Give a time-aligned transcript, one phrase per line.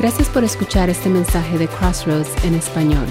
[0.00, 3.06] Gracias por escuchar este mensaje de Crossroads en español.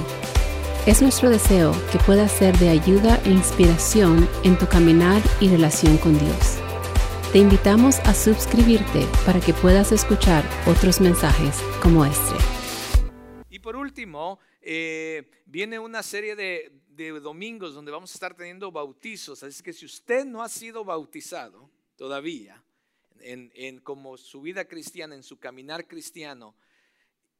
[0.87, 5.99] Es nuestro deseo que pueda ser de ayuda e inspiración en tu caminar y relación
[5.99, 6.57] con Dios.
[7.31, 12.33] Te invitamos a suscribirte para que puedas escuchar otros mensajes como este.
[13.51, 18.71] Y por último, eh, viene una serie de, de domingos donde vamos a estar teniendo
[18.71, 19.43] bautizos.
[19.43, 22.63] Así que si usted no ha sido bautizado todavía,
[23.21, 26.55] en, en, como su vida cristiana, en su caminar cristiano,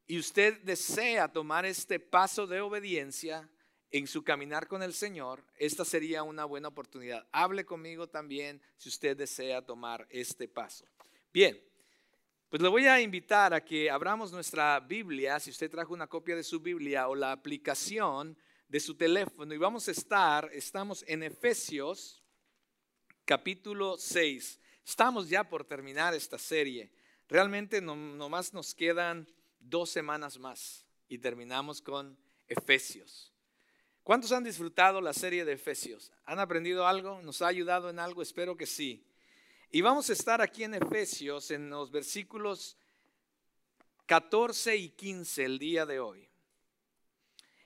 [0.10, 3.48] y usted desea tomar este paso de obediencia
[3.92, 7.28] en su caminar con el Señor, esta sería una buena oportunidad.
[7.32, 10.88] Hable conmigo también si usted desea tomar este paso.
[11.32, 11.62] Bien,
[12.50, 16.36] pues le voy a invitar a que abramos nuestra Biblia, si usted trajo una copia
[16.36, 18.36] de su Biblia o la aplicación
[18.68, 22.24] de su teléfono, y vamos a estar, estamos en Efesios
[23.26, 24.60] capítulo 6.
[24.84, 26.92] Estamos ya por terminar esta serie.
[27.28, 29.28] Realmente no, nomás nos quedan
[29.60, 33.34] dos semanas más y terminamos con Efesios.
[34.04, 36.12] ¿Cuántos han disfrutado la serie de Efesios?
[36.26, 37.22] ¿Han aprendido algo?
[37.22, 38.22] ¿Nos ha ayudado en algo?
[38.22, 39.06] Espero que sí.
[39.72, 42.78] Y vamos a estar aquí en Efesios en los versículos
[44.08, 46.28] 14 y 15 el día de hoy.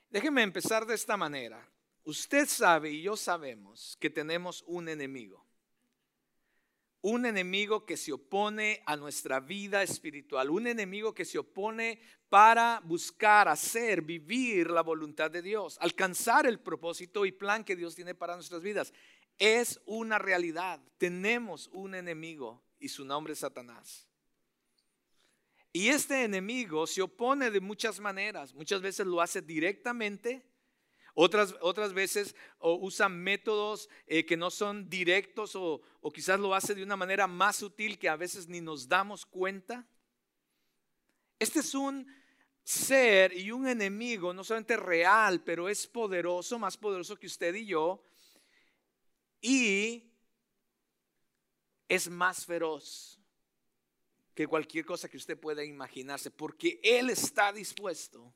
[0.10, 1.66] Déjenme empezar de esta manera.
[2.04, 5.43] Usted sabe y yo sabemos que tenemos un enemigo
[7.04, 12.82] un enemigo que se opone a nuestra vida espiritual, un enemigo que se opone para
[12.86, 18.16] buscar, hacer, vivir la voluntad de Dios, alcanzar el propósito y plan que Dios tiene
[18.16, 18.94] para nuestras vidas.
[19.38, 20.80] Es una realidad.
[20.98, 24.08] Tenemos un enemigo y su nombre es Satanás.
[25.74, 28.54] Y este enemigo se opone de muchas maneras.
[28.54, 30.53] Muchas veces lo hace directamente
[31.14, 36.74] otras, otras veces usan métodos eh, que no son directos o, o quizás lo hace
[36.74, 39.88] de una manera más sutil que a veces ni nos damos cuenta.
[41.38, 42.08] Este es un
[42.64, 47.66] ser y un enemigo no solamente real, pero es poderoso, más poderoso que usted y
[47.66, 48.04] yo.
[49.42, 50.12] Y
[51.88, 53.20] es más feroz
[54.34, 58.34] que cualquier cosa que usted pueda imaginarse, porque Él está dispuesto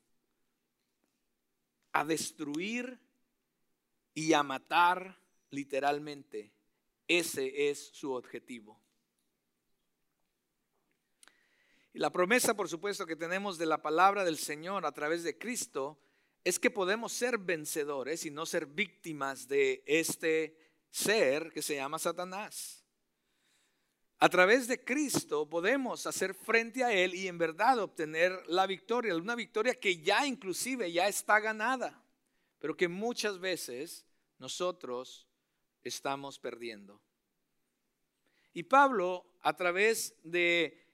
[1.98, 3.00] a destruir
[4.14, 5.18] y a matar
[5.50, 6.52] literalmente.
[7.08, 8.80] Ese es su objetivo.
[11.92, 15.38] Y la promesa, por supuesto, que tenemos de la palabra del Señor a través de
[15.38, 15.98] Cristo
[16.44, 20.56] es que podemos ser vencedores y no ser víctimas de este
[20.90, 22.84] ser que se llama Satanás.
[24.20, 29.14] A través de Cristo podemos hacer frente a Él y en verdad obtener la victoria,
[29.14, 32.02] una victoria que ya inclusive ya está ganada,
[32.58, 34.04] pero que muchas veces
[34.38, 35.28] nosotros
[35.84, 37.00] estamos perdiendo.
[38.52, 40.84] Y Pablo, a través de,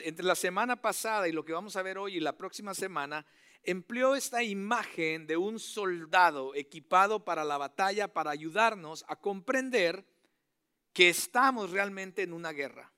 [0.00, 3.26] entre la semana pasada y lo que vamos a ver hoy y la próxima semana,
[3.62, 10.06] empleó esta imagen de un soldado equipado para la batalla para ayudarnos a comprender
[10.94, 12.90] que estamos realmente en una guerra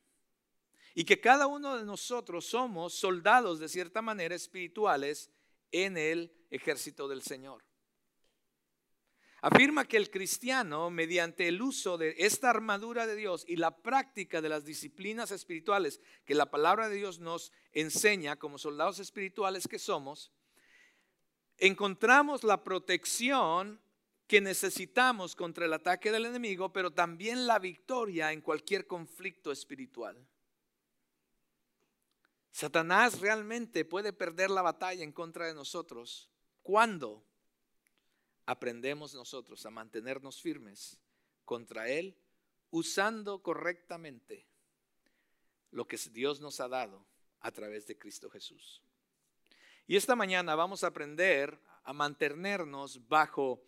[0.95, 5.31] y que cada uno de nosotros somos soldados de cierta manera espirituales
[5.73, 7.65] en el ejército del Señor.
[9.43, 14.41] Afirma que el cristiano, mediante el uso de esta armadura de Dios y la práctica
[14.41, 19.79] de las disciplinas espirituales que la palabra de Dios nos enseña como soldados espirituales que
[19.79, 20.33] somos,
[21.59, 23.81] encontramos la protección
[24.27, 30.17] que necesitamos contra el ataque del enemigo, pero también la victoria en cualquier conflicto espiritual.
[32.51, 36.31] Satanás realmente puede perder la batalla en contra de nosotros
[36.63, 37.23] cuando
[38.47, 40.99] aprendemos nosotros a mantenernos firmes
[41.45, 42.17] contra Él
[42.71, 44.47] usando correctamente
[45.71, 47.05] lo que Dios nos ha dado
[47.41, 48.83] a través de Cristo Jesús.
[49.87, 53.63] Y esta mañana vamos a aprender a mantenernos bajo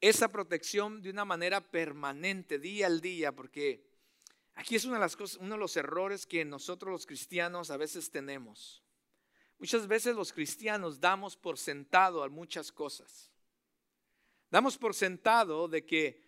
[0.00, 3.84] esa protección de una manera permanente, día al día, porque
[4.54, 7.76] aquí es una de las cosas, uno de los errores que nosotros los cristianos a
[7.76, 8.82] veces tenemos.
[9.58, 13.30] Muchas veces los cristianos damos por sentado a muchas cosas.
[14.50, 16.24] Damos por sentado de que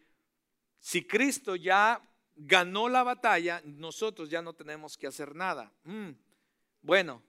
[0.79, 2.07] si Cristo ya
[2.37, 5.73] ganó la batalla, nosotros ya no tenemos que hacer nada.
[5.85, 6.11] Mm,
[6.83, 7.23] bueno,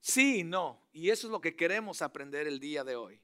[0.00, 0.86] sí y no.
[0.92, 3.20] Y eso es lo que queremos aprender el día de hoy.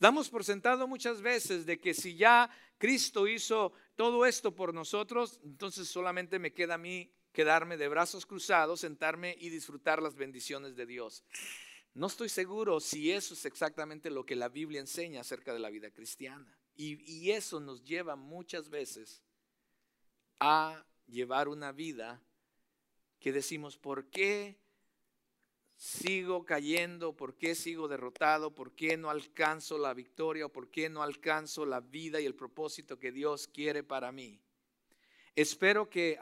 [0.00, 5.40] Damos por sentado muchas veces de que si ya Cristo hizo todo esto por nosotros,
[5.42, 10.76] entonces solamente me queda a mí quedarme de brazos cruzados, sentarme y disfrutar las bendiciones
[10.76, 11.24] de Dios.
[11.94, 15.70] No estoy seguro si eso es exactamente lo que la Biblia enseña acerca de la
[15.70, 16.56] vida cristiana.
[16.76, 19.24] Y, y eso nos lleva muchas veces
[20.38, 22.22] a llevar una vida
[23.18, 24.60] que decimos, ¿por qué
[25.78, 27.14] sigo cayendo?
[27.14, 28.52] ¿Por qué sigo derrotado?
[28.52, 30.46] ¿Por qué no alcanzo la victoria?
[30.46, 34.40] ¿O por qué no alcanzo la vida y el propósito que Dios quiere para mí?
[35.36, 36.18] Espero que,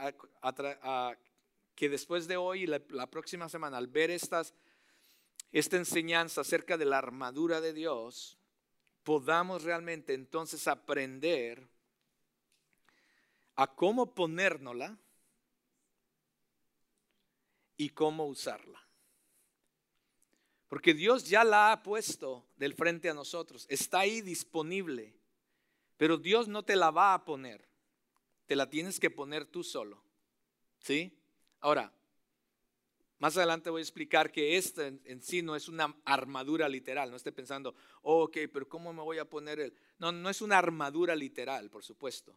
[1.75, 4.53] que después de hoy y la, próxima semana, al ver estas,
[5.53, 8.37] esta enseñanza acerca de la armadura de Dios,
[9.05, 11.67] podamos realmente entonces aprender
[13.55, 14.99] a cómo ponérnosla
[17.79, 18.86] y cómo usarla.
[20.77, 25.15] Porque Dios ya la ha puesto del frente a nosotros, está ahí disponible,
[25.97, 27.67] pero Dios no te la va a poner,
[28.45, 30.05] te la tienes que poner tú solo.
[30.79, 31.19] ¿Sí?
[31.61, 31.91] Ahora,
[33.19, 37.17] más adelante voy a explicar que esta en, sí no es una armadura literal, no
[37.17, 39.75] esté pensando, oh, ok, pero ¿cómo me voy a poner el...?
[39.99, 42.37] No, no es una armadura literal, por supuesto,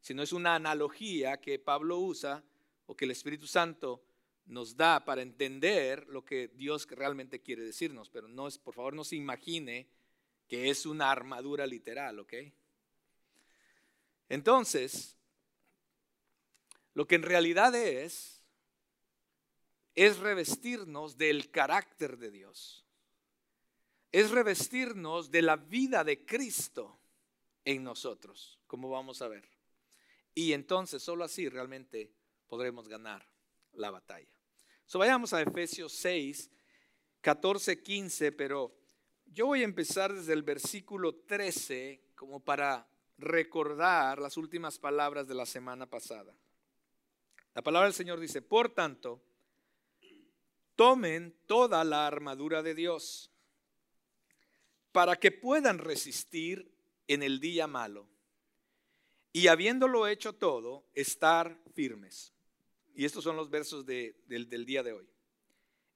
[0.00, 2.42] sino es una analogía que Pablo usa
[2.86, 4.02] o que el Espíritu Santo
[4.50, 8.94] nos da para entender lo que Dios realmente quiere decirnos, pero no es, por favor,
[8.94, 9.88] no se imagine
[10.48, 12.34] que es una armadura literal, ¿ok?
[14.28, 15.16] Entonces,
[16.94, 18.42] lo que en realidad es,
[19.94, 22.84] es revestirnos del carácter de Dios,
[24.10, 26.98] es revestirnos de la vida de Cristo
[27.64, 29.48] en nosotros, como vamos a ver.
[30.34, 32.12] Y entonces, solo así realmente
[32.48, 33.24] podremos ganar
[33.74, 34.39] la batalla.
[34.98, 36.50] Vayamos a Efesios 6,
[37.20, 38.74] 14, 15, pero
[39.26, 45.34] yo voy a empezar desde el versículo 13 como para recordar las últimas palabras de
[45.34, 46.34] la semana pasada.
[47.54, 49.22] La palabra del Señor dice, por tanto,
[50.74, 53.30] tomen toda la armadura de Dios
[54.92, 56.74] para que puedan resistir
[57.06, 58.08] en el día malo
[59.32, 62.32] y habiéndolo hecho todo, estar firmes.
[62.94, 65.08] Y estos son los versos del, del día de hoy.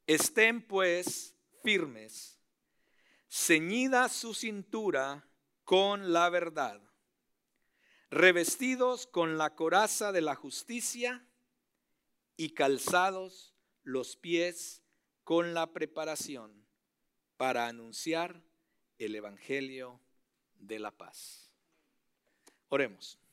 [0.07, 2.39] Estén pues firmes,
[3.29, 5.29] ceñida su cintura
[5.65, 6.81] con la verdad,
[8.11, 11.27] revestidos con la coraza de la justicia
[12.37, 14.83] y calzados los pies
[15.25, 16.67] con la preparación
[17.37, 18.43] para anunciar
[18.99, 20.01] el Evangelio
[20.55, 21.51] de la paz.
[22.69, 23.24] Oremos.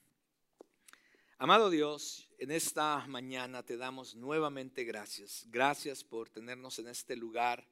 [1.44, 5.44] Amado Dios, en esta mañana te damos nuevamente gracias.
[5.50, 7.68] Gracias por tenernos en este lugar,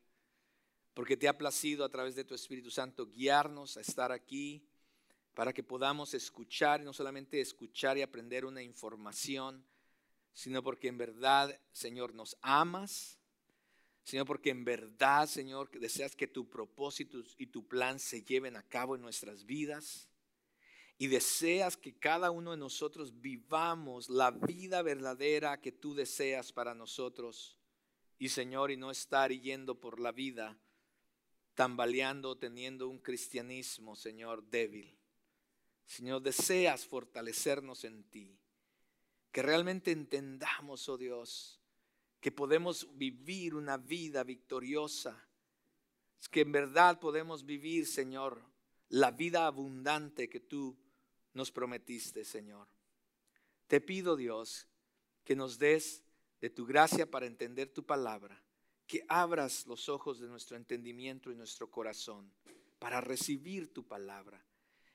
[0.95, 4.67] porque te ha placido a través de tu Espíritu Santo guiarnos a estar aquí
[5.35, 9.63] para que podamos escuchar y no solamente escuchar y aprender una información,
[10.33, 13.19] sino porque en verdad, Señor, nos amas,
[14.01, 18.63] sino porque en verdad, Señor, deseas que tu propósito y tu plan se lleven a
[18.63, 20.09] cabo en nuestras vidas
[21.01, 26.75] y deseas que cada uno de nosotros vivamos la vida verdadera que tú deseas para
[26.75, 27.57] nosotros.
[28.17, 30.59] Y Señor, y no estar yendo por la vida
[31.55, 34.93] tambaleando, teniendo un cristianismo, Señor, débil.
[35.85, 38.37] Señor, deseas fortalecernos en ti.
[39.31, 41.61] Que realmente entendamos, oh Dios,
[42.19, 45.29] que podemos vivir una vida victoriosa.
[46.29, 48.43] Que en verdad podemos vivir, Señor,
[48.89, 50.77] la vida abundante que tú
[51.33, 52.67] nos prometiste, Señor.
[53.67, 54.67] Te pido, Dios,
[55.23, 56.03] que nos des
[56.41, 58.41] de tu gracia para entender tu palabra,
[58.87, 62.31] que abras los ojos de nuestro entendimiento y nuestro corazón
[62.79, 64.43] para recibir tu palabra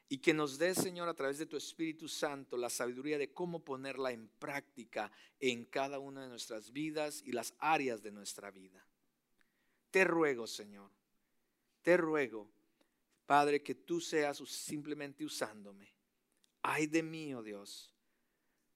[0.09, 3.65] y que nos des, Señor, a través de tu Espíritu Santo, la sabiduría de cómo
[3.65, 8.87] ponerla en práctica en cada una de nuestras vidas y las áreas de nuestra vida.
[9.91, 10.91] Te ruego, Señor,
[11.83, 12.51] te ruego,
[13.27, 15.94] Padre, que tú seas simplemente usándome
[16.65, 17.95] ay de mí, oh Dios,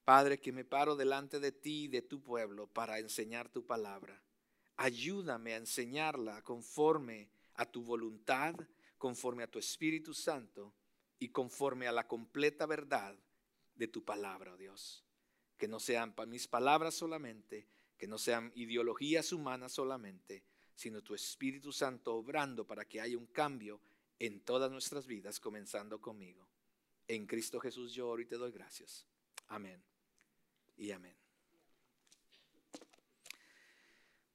[0.04, 4.22] Padre, que me paro delante de ti y de tu pueblo para enseñar tu palabra.
[4.76, 8.54] Ayúdame a enseñarla conforme a tu voluntad,
[8.98, 10.74] conforme a tu Espíritu Santo
[11.18, 13.16] y conforme a la completa verdad
[13.74, 15.04] de tu palabra, oh Dios.
[15.56, 21.72] Que no sean mis palabras solamente, que no sean ideologías humanas solamente, sino tu Espíritu
[21.72, 23.80] Santo obrando para que haya un cambio
[24.18, 26.48] en todas nuestras vidas, comenzando conmigo.
[27.08, 29.06] En Cristo Jesús yo oro y te doy gracias.
[29.48, 29.82] Amén
[30.76, 31.16] y amén.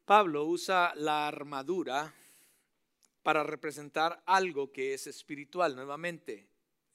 [0.05, 2.13] Pablo usa la armadura
[3.21, 5.75] para representar algo que es espiritual.
[5.75, 6.49] Nuevamente,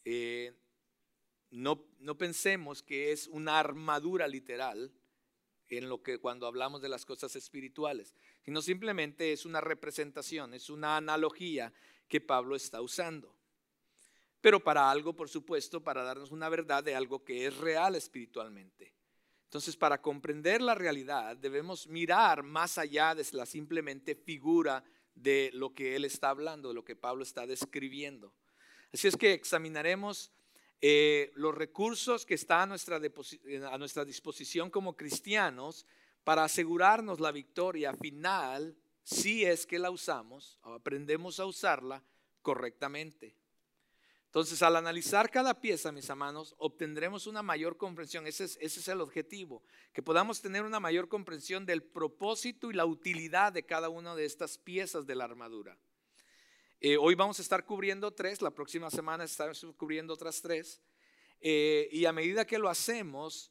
[0.05, 0.53] eh,
[1.51, 4.93] no, no pensemos que es una armadura literal
[5.69, 10.71] en lo que cuando hablamos de las cosas espirituales, sino simplemente es una representación, es
[10.71, 11.73] una analogía
[12.09, 13.38] que Pablo está usando
[14.41, 18.95] pero para algo, por supuesto, para darnos una verdad de algo que es real espiritualmente.
[19.45, 25.73] Entonces, para comprender la realidad, debemos mirar más allá de la simplemente figura de lo
[25.73, 28.35] que él está hablando, de lo que Pablo está describiendo.
[28.93, 30.31] Así es que examinaremos
[30.81, 33.01] eh, los recursos que están a nuestra,
[33.71, 35.87] a nuestra disposición como cristianos
[36.25, 42.05] para asegurarnos la victoria final si es que la usamos o aprendemos a usarla
[42.43, 43.35] correctamente.
[44.29, 48.27] Entonces, al analizar cada pieza, mis hermanos, obtendremos una mayor comprensión.
[48.27, 49.63] Ese es, el objetivo,
[49.95, 54.27] que podamos tener una mayor comprensión del propósito y la utilidad de cada una de
[54.27, 55.79] estas piezas de la armadura.
[56.79, 60.83] Eh, hoy vamos a estar cubriendo tres, la próxima semana estaremos cubriendo otras tres.
[61.41, 63.51] Eh, y a medida que lo hacemos,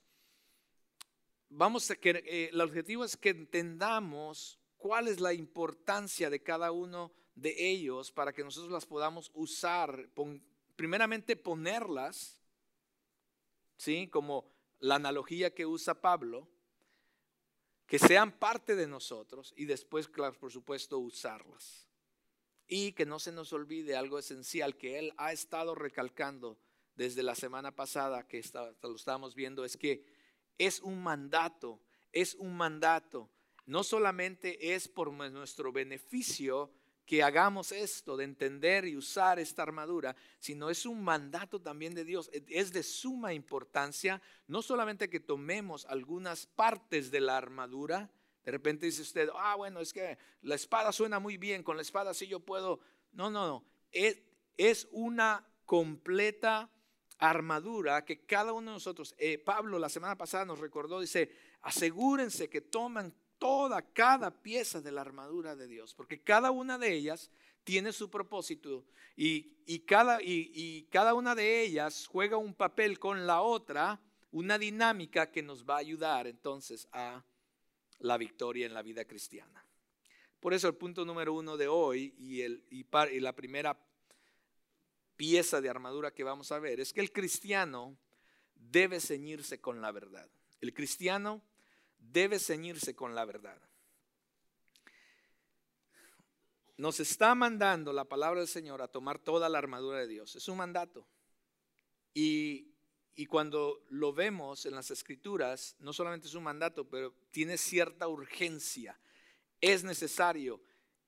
[1.50, 7.56] vamos eh, el objetivo es que entendamos cuál es la importancia de cada uno de
[7.58, 10.08] ellos para que nosotros las podamos usar,
[10.78, 12.40] primeramente ponerlas,
[13.76, 14.08] ¿sí?
[14.08, 16.48] Como la analogía que usa Pablo,
[17.88, 21.90] que sean parte de nosotros y después, claro, por supuesto, usarlas.
[22.68, 26.60] Y que no se nos olvide algo esencial que él ha estado recalcando
[26.96, 28.44] desde la semana pasada, que
[28.84, 30.06] lo estábamos viendo, es que
[30.58, 31.82] es un mandato,
[32.12, 33.30] es un mandato.
[33.66, 36.72] No solamente es por nuestro beneficio,
[37.08, 42.04] que hagamos esto, de entender y usar esta armadura, sino es un mandato también de
[42.04, 42.30] Dios.
[42.50, 48.12] Es de suma importancia, no solamente que tomemos algunas partes de la armadura,
[48.44, 51.82] de repente dice usted, ah, bueno, es que la espada suena muy bien, con la
[51.82, 52.82] espada sí yo puedo.
[53.14, 54.20] No, no, no, es,
[54.58, 56.70] es una completa
[57.20, 62.50] armadura que cada uno de nosotros, eh, Pablo la semana pasada nos recordó, dice, asegúrense
[62.50, 67.32] que toman toda, cada pieza de la armadura de Dios, porque cada una de ellas
[67.63, 73.41] tiene su propósito y, cada, y, cada una de ellas juega un papel con la
[73.41, 74.00] otra,
[74.32, 77.24] una dinámica que nos va a ayudar entonces a
[78.00, 79.65] la victoria en la vida cristiana.
[80.39, 83.77] Por eso el punto número uno de hoy y, el, y la primera
[85.15, 87.98] pieza de armadura que vamos a ver es que el cristiano
[88.56, 90.29] debe ceñirse con la verdad.
[90.62, 91.41] El cristiano
[92.12, 93.62] debe ceñirse con la verdad.
[96.78, 100.36] Nos está mandando la palabra del Señor a tomar toda la armadura de Dios.
[100.36, 101.08] Es un mandato.
[102.14, 102.72] Y,
[103.16, 108.08] y cuando lo vemos en las escrituras, no solamente es un mandato, pero tiene cierta
[108.08, 109.00] urgencia.
[109.60, 110.62] Es necesario,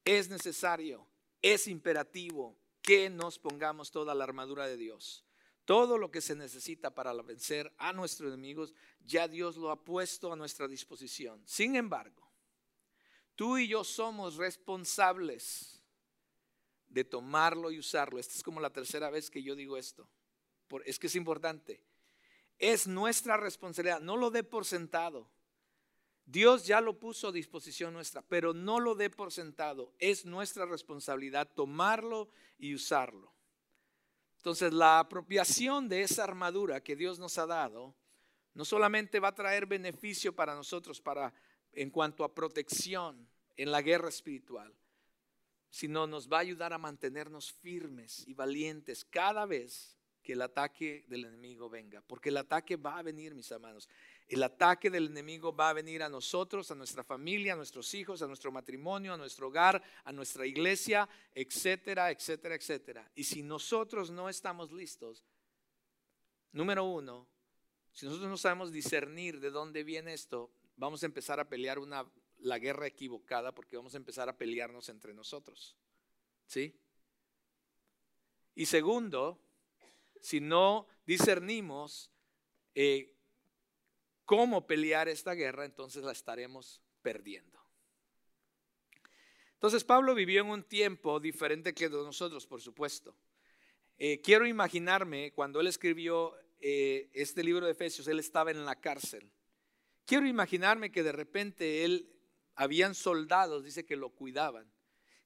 [0.03, 1.07] es necesario,
[1.41, 5.23] es imperativo que nos pongamos toda la armadura de Dios.
[5.69, 8.73] Todo lo que se necesita para vencer a nuestros enemigos,
[9.05, 11.43] ya Dios lo ha puesto a nuestra disposición.
[11.45, 12.27] Sin embargo,
[13.35, 15.83] tú y yo somos responsables
[16.87, 18.17] de tomarlo y usarlo.
[18.17, 20.09] Esta es como la tercera vez que yo digo esto.
[20.85, 21.83] Es que es importante.
[22.57, 24.01] Es nuestra responsabilidad.
[24.01, 25.29] No lo dé por sentado.
[26.25, 29.93] Dios ya lo puso a disposición nuestra, pero no lo dé por sentado.
[29.99, 33.38] Es nuestra responsabilidad tomarlo y usarlo.
[34.39, 37.93] Entonces la apropiación de esa armadura que Dios nos ha dado
[38.53, 41.33] no solamente va a traer beneficio para nosotros para
[41.73, 43.27] en cuanto a protección
[43.57, 44.73] en la guerra espiritual,
[45.69, 51.03] sino nos va a ayudar a mantenernos firmes y valientes cada vez que el ataque
[51.09, 53.89] del enemigo venga, porque el ataque va a venir, mis hermanos.
[54.29, 58.21] El ataque del enemigo va a venir a nosotros, a nuestra familia, a nuestros hijos,
[58.21, 63.11] a nuestro matrimonio, a nuestro hogar, a nuestra iglesia, etcétera, etcétera, etcétera.
[63.15, 65.25] Y si nosotros no estamos listos,
[66.51, 67.27] número uno,
[67.91, 72.05] si nosotros no sabemos discernir de dónde viene esto, vamos a empezar a pelear una,
[72.37, 75.75] la guerra equivocada porque vamos a empezar a pelearnos entre nosotros.
[76.45, 76.79] ¿Sí?
[78.53, 79.41] Y segundo,
[80.21, 82.11] si no discernimos
[82.75, 83.15] eh,
[84.29, 87.59] cómo pelear esta guerra, entonces la estaremos perdiendo.
[89.53, 93.15] Entonces Pablo vivió en un tiempo diferente que nosotros, por supuesto.
[93.97, 98.75] Eh, quiero imaginarme cuando él escribió eh, este libro de Efesios, él estaba en la
[98.75, 99.31] cárcel.
[100.05, 102.07] Quiero imaginarme que de repente él,
[102.53, 104.71] habían soldados, dice que lo cuidaban.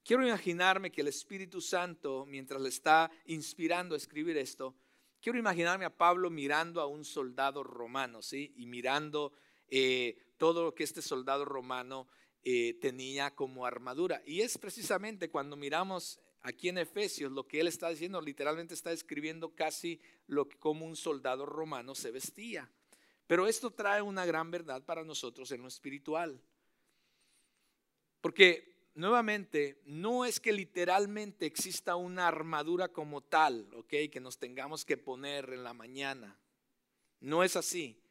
[0.06, 4.78] Quiero imaginarme que el Espíritu Santo, mientras le está inspirando a escribir esto,
[5.24, 8.54] Quiero imaginarme a Pablo mirando a un soldado romano, ¿sí?
[8.58, 9.32] Y mirando
[9.70, 12.10] eh, todo lo que este soldado romano
[12.44, 14.22] eh, tenía como armadura.
[14.26, 18.92] Y es precisamente cuando miramos aquí en Efesios lo que él está diciendo, literalmente está
[18.92, 22.70] escribiendo casi lo que como un soldado romano se vestía.
[23.26, 26.38] Pero esto trae una gran verdad para nosotros en lo espiritual.
[28.20, 34.10] Porque nuevamente, no es que literalmente exista una armadura como tal, ¿ok?
[34.12, 36.38] Que nos tengamos que poner en la mañana.
[37.20, 38.02] No es así,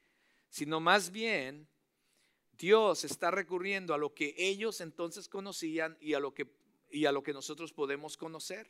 [0.48, 1.68] sino más bien
[2.52, 6.46] Dios está recurriendo a lo que ellos entonces conocían y a lo que,
[6.90, 8.68] y a lo que nosotros podemos conocer.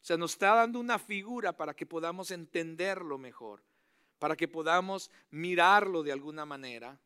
[0.00, 3.62] O sea, nos está dando una figura para que podamos entenderlo mejor,
[4.18, 7.00] para que podamos mirarlo de alguna manera,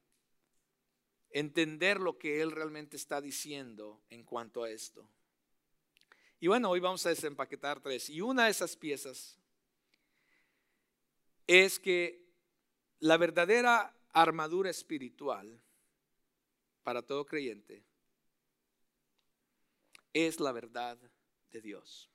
[1.30, 5.08] entender lo que Él realmente está diciendo en cuanto a esto.
[6.40, 8.10] Y bueno, hoy vamos a desempaquetar tres.
[8.10, 9.38] Y una de esas piezas
[11.46, 12.26] es que
[12.98, 15.60] la verdadera armadura espiritual
[16.82, 17.84] para todo creyente
[20.12, 20.98] es la verdad
[21.50, 22.10] de Dios.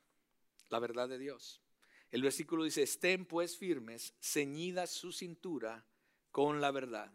[0.70, 1.62] La verdad de Dios.
[2.10, 5.86] El versículo dice, estén pues firmes, ceñida su cintura
[6.32, 7.12] con la verdad.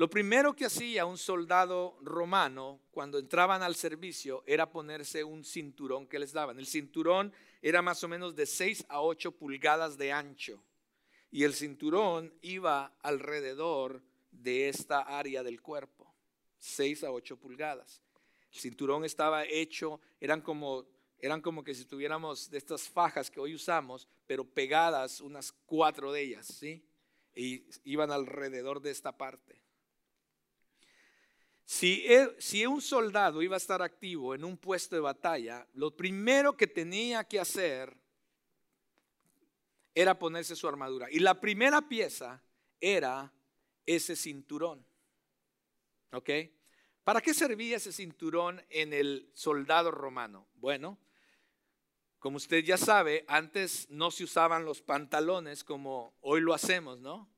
[0.00, 6.06] Lo primero que hacía un soldado romano cuando entraban al servicio era ponerse un cinturón
[6.06, 6.58] que les daban.
[6.58, 10.64] El cinturón era más o menos de 6 a 8 pulgadas de ancho
[11.30, 16.10] y el cinturón iba alrededor de esta área del cuerpo.
[16.60, 18.02] 6 a 8 pulgadas.
[18.54, 20.86] El cinturón estaba hecho, eran como,
[21.18, 26.10] eran como que si tuviéramos de estas fajas que hoy usamos, pero pegadas unas cuatro
[26.10, 26.82] de ellas, ¿sí?
[27.34, 29.60] Y iban alrededor de esta parte.
[31.70, 32.04] Si,
[32.40, 36.66] si un soldado iba a estar activo en un puesto de batalla, lo primero que
[36.66, 37.96] tenía que hacer
[39.94, 41.06] era ponerse su armadura.
[41.12, 42.42] Y la primera pieza
[42.80, 43.32] era
[43.86, 44.84] ese cinturón.
[46.10, 46.30] ¿Ok?
[47.04, 50.48] ¿Para qué servía ese cinturón en el soldado romano?
[50.54, 50.98] Bueno,
[52.18, 57.30] como usted ya sabe, antes no se usaban los pantalones como hoy lo hacemos, ¿no?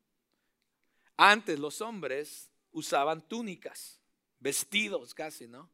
[1.18, 4.01] Antes los hombres usaban túnicas,
[4.42, 5.70] vestidos casi, ¿no?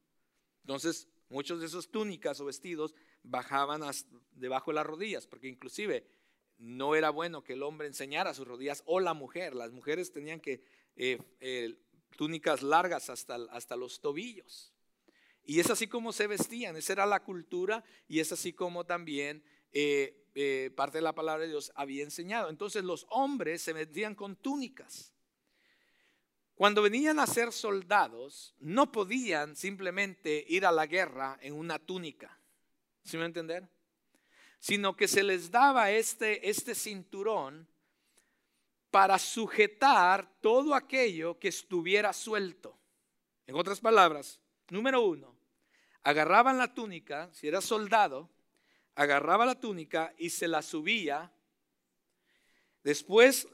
[0.61, 3.83] Entonces, muchos de esos túnicas o vestidos bajaban
[4.33, 6.07] debajo de las rodillas, porque inclusive
[6.59, 9.55] no era bueno que el hombre enseñara sus rodillas o la mujer.
[9.55, 10.63] Las mujeres tenían que
[10.97, 11.79] eh,
[12.17, 14.73] túnicas largas hasta, hasta los tobillos.
[15.45, 19.43] Y es así como se vestían, esa era la cultura y es así como también
[19.73, 22.51] eh, eh, parte de la palabra de Dios había enseñado.
[22.51, 25.15] Entonces los hombres se vestían con túnicas.
[26.59, 32.37] Cuando venían a ser soldados, no podían simplemente ir a la guerra en una túnica.
[33.05, 33.69] ¿Sí me entender?
[34.59, 37.69] Sino que se les daba este, este cinturón
[38.91, 42.77] para sujetar todo aquello que estuviera suelto.
[43.47, 45.37] En otras palabras, número uno,
[46.03, 48.29] agarraban la túnica, si era soldado,
[48.97, 51.31] agarraba la túnica y se la subía.
[52.83, 53.47] Después,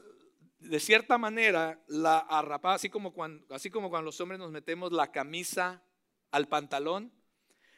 [0.59, 4.91] de cierta manera, la arrapaba, así como cuando, así como cuando los hombres nos metemos
[4.91, 5.83] la camisa
[6.31, 7.11] al pantalón.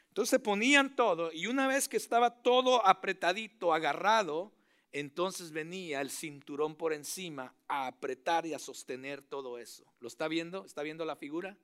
[0.08, 4.52] Entonces se ponían todo y una vez que estaba todo apretadito, agarrado,
[4.90, 9.84] entonces venía el cinturón por encima a apretar y a sostener todo eso.
[10.00, 10.64] ¿Lo está viendo?
[10.64, 11.56] ¿Está viendo la figura?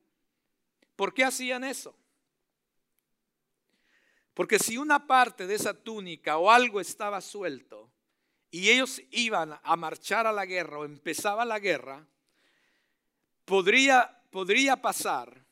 [0.95, 1.97] ¿Por qué hacían eso?
[4.35, 7.91] Porque si una parte de esa túnica o algo estaba suelto
[8.55, 12.07] y ellos iban a marchar a la guerra o empezaba la guerra,
[13.45, 15.45] podría, podría pasar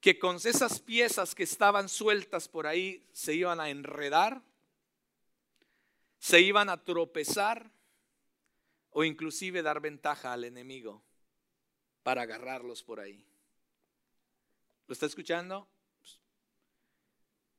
[0.00, 4.42] que con esas piezas que estaban sueltas por ahí se iban a enredar
[6.18, 7.70] se iban a tropezar
[8.90, 11.04] o inclusive dar ventaja al enemigo
[12.02, 13.24] para agarrarlos por ahí.
[14.88, 15.68] ¿Lo está escuchando?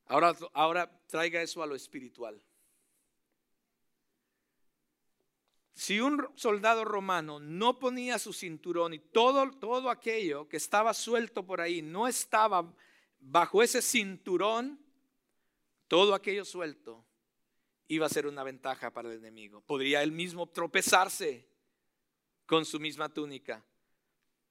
[0.07, 2.43] Ahora, ahora traiga eso a lo espiritual.
[5.79, 11.45] Si un soldado romano no ponía su cinturón y todo, todo aquello que estaba suelto
[11.45, 12.69] por ahí no estaba
[13.21, 14.77] bajo ese cinturón,
[15.87, 17.05] todo aquello suelto
[17.87, 19.61] iba a ser una ventaja para el enemigo.
[19.61, 21.47] Podría él mismo tropezarse
[22.45, 23.63] con su misma túnica.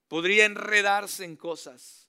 [0.08, 2.08] Podría enredarse en cosas.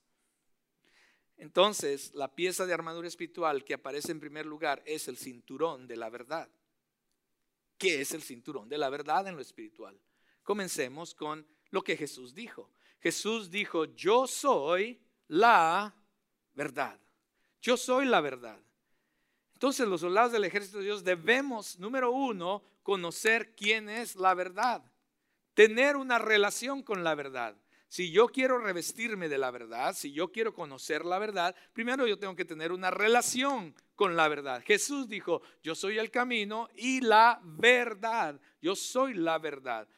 [1.36, 5.98] Entonces, la pieza de armadura espiritual que aparece en primer lugar es el cinturón de
[5.98, 6.48] la verdad.
[7.80, 9.98] ¿Qué es el cinturón de la verdad en lo espiritual?
[10.42, 12.70] Comencemos con lo que Jesús dijo.
[13.00, 15.94] Jesús dijo, yo soy la
[16.52, 17.00] verdad.
[17.62, 18.60] Yo soy la verdad.
[19.54, 24.84] Entonces los soldados del ejército de Dios debemos, número uno, conocer quién es la verdad,
[25.54, 27.56] tener una relación con la verdad.
[27.90, 32.20] Si yo quiero revestirme de la verdad, si yo quiero conocer la verdad, primero yo
[32.20, 34.62] tengo que tener una relación con la verdad.
[34.64, 38.40] Jesús dijo, yo soy el camino y la verdad.
[38.62, 39.88] Yo soy la verdad.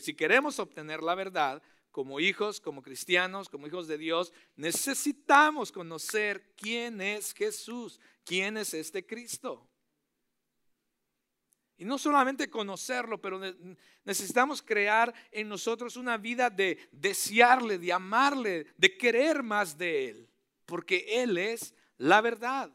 [0.00, 6.54] si queremos obtener la verdad, como hijos, como cristianos, como hijos de Dios, necesitamos conocer
[6.56, 9.67] quién es Jesús, quién es este Cristo.
[11.78, 13.40] Y no solamente conocerlo, pero
[14.04, 20.28] necesitamos crear en nosotros una vida de desearle, de amarle, de querer más de Él,
[20.66, 22.70] porque Él es la verdad.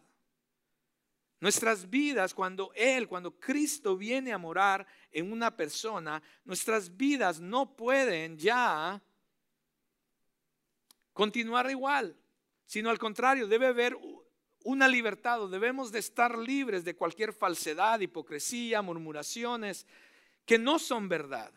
[1.41, 7.75] Nuestras vidas, cuando Él, cuando Cristo viene a morar en una persona, nuestras vidas no
[7.75, 9.01] pueden ya
[11.11, 12.15] continuar igual,
[12.65, 13.97] sino al contrario, debe haber
[14.63, 19.85] una libertad, debemos de estar libres de cualquier falsedad, hipocresía, murmuraciones
[20.45, 21.51] que no son verdad.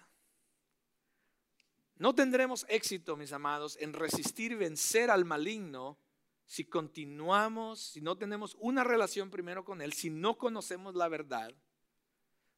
[1.98, 5.98] No tendremos éxito, mis amados, en resistir y vencer al maligno
[6.44, 11.52] si continuamos, si no tenemos una relación primero con Él, si no conocemos la verdad.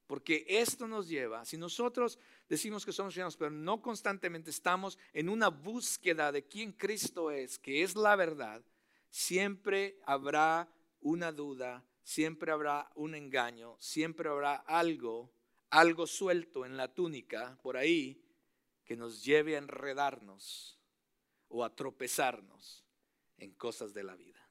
[0.07, 5.29] Porque esto nos lleva, si nosotros decimos que somos cristianos, pero no constantemente estamos en
[5.29, 8.63] una búsqueda de quién Cristo es, que es la verdad,
[9.11, 10.69] siempre habrá
[11.01, 15.33] una duda, siempre habrá un engaño, siempre habrá algo,
[15.71, 18.25] algo suelto en la túnica por ahí
[18.85, 20.79] que nos lleve a enredarnos
[21.49, 22.85] o a tropezarnos
[23.37, 24.49] en cosas de la vida.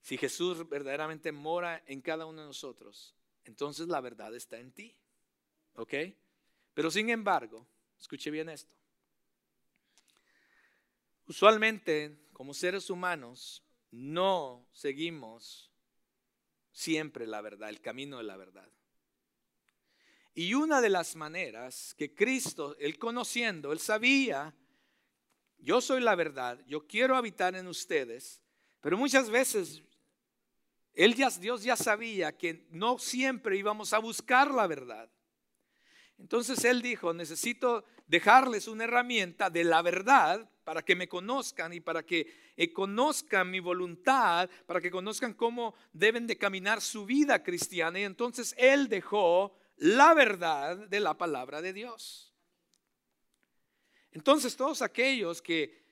[0.00, 4.96] Si Jesús verdaderamente mora en cada uno de nosotros, entonces la verdad está en ti.
[5.74, 5.94] ¿Ok?
[6.74, 7.66] Pero sin embargo,
[7.98, 8.81] escuche bien esto.
[11.26, 15.70] Usualmente, como seres humanos, no seguimos
[16.72, 18.68] siempre la verdad, el camino de la verdad.
[20.34, 24.54] Y una de las maneras que Cristo, él conociendo, él sabía,
[25.58, 28.40] yo soy la verdad, yo quiero habitar en ustedes,
[28.80, 29.82] pero muchas veces
[30.94, 35.10] él ya, Dios ya sabía que no siempre íbamos a buscar la verdad.
[36.18, 41.80] Entonces él dijo, necesito dejarles una herramienta de la verdad para que me conozcan y
[41.80, 47.42] para que eh, conozcan mi voluntad, para que conozcan cómo deben de caminar su vida
[47.42, 48.00] cristiana.
[48.00, 52.32] Y entonces Él dejó la verdad de la palabra de Dios.
[54.12, 55.82] Entonces todos aquellos que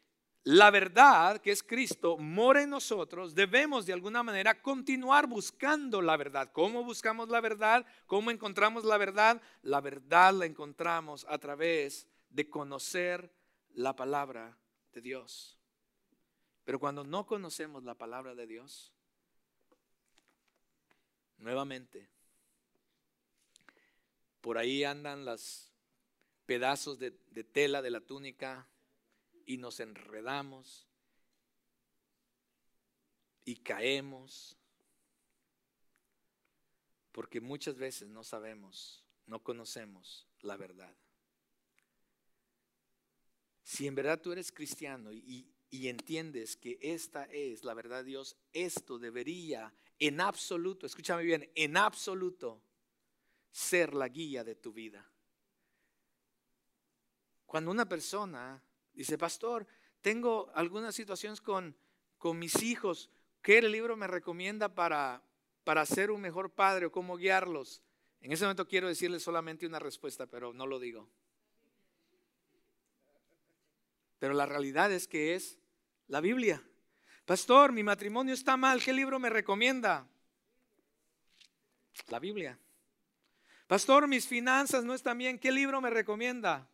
[0.44, 6.16] la verdad, que es Cristo, mora en nosotros, debemos de alguna manera continuar buscando la
[6.16, 6.50] verdad.
[6.52, 7.84] ¿Cómo buscamos la verdad?
[8.06, 9.42] ¿Cómo encontramos la verdad?
[9.62, 13.30] La verdad la encontramos a través de conocer
[13.74, 14.56] la palabra
[14.92, 15.58] de Dios.
[16.64, 18.92] Pero cuando no conocemos la palabra de Dios,
[21.38, 22.08] nuevamente,
[24.40, 25.70] por ahí andan los
[26.46, 28.66] pedazos de, de tela de la túnica
[29.46, 30.86] y nos enredamos
[33.44, 34.56] y caemos
[37.12, 40.94] porque muchas veces no sabemos, no conocemos la verdad.
[43.70, 48.36] Si en verdad tú eres cristiano y, entiendes que esta es la verdad de Dios,
[48.52, 52.64] esto debería en absoluto, escúchame bien, en absoluto
[53.52, 55.08] ser la guía de tu vida.
[57.46, 58.60] Cuando una persona
[58.92, 59.68] dice, pastor,
[60.00, 61.76] tengo algunas situaciones con,
[62.34, 63.08] mis hijos,
[63.40, 65.22] ¿qué libro me recomienda para,
[65.62, 67.84] para ser un mejor padre o cómo guiarlos?
[68.20, 71.08] En ese momento quiero decirle solamente una respuesta, pero no lo digo.
[74.20, 75.58] Pero la realidad es que es
[76.06, 76.62] la Biblia.
[77.24, 80.06] Pastor, mi matrimonio está mal, ¿qué libro me recomienda?
[82.08, 82.58] La Biblia.
[83.66, 86.68] Pastor, mis finanzas no están bien, ¿qué libro me recomienda?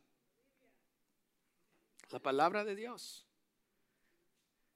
[2.10, 3.26] La palabra de Dios.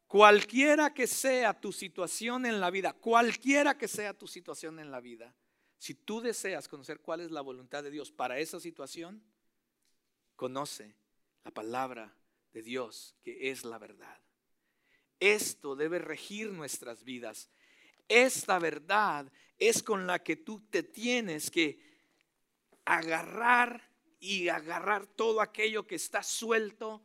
[0.07, 5.01] Cualquiera que sea tu situación en la vida, cualquiera que sea tu situación en la
[5.01, 5.35] vida,
[5.79, 9.25] si tú deseas conocer cuál es la voluntad de Dios para esa situación,
[10.37, 10.95] conoce
[11.43, 12.15] la palabra
[12.53, 14.21] de Dios, que es la verdad.
[15.19, 17.51] Esto debe regir nuestras vidas.
[18.09, 21.79] Esta verdad es con la que tú te tienes que
[22.85, 27.03] agarrar y agarrar todo aquello que está suelto.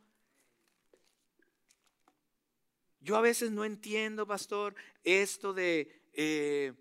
[3.00, 6.72] Yo a veces no entiendo, pastor, esto de eh,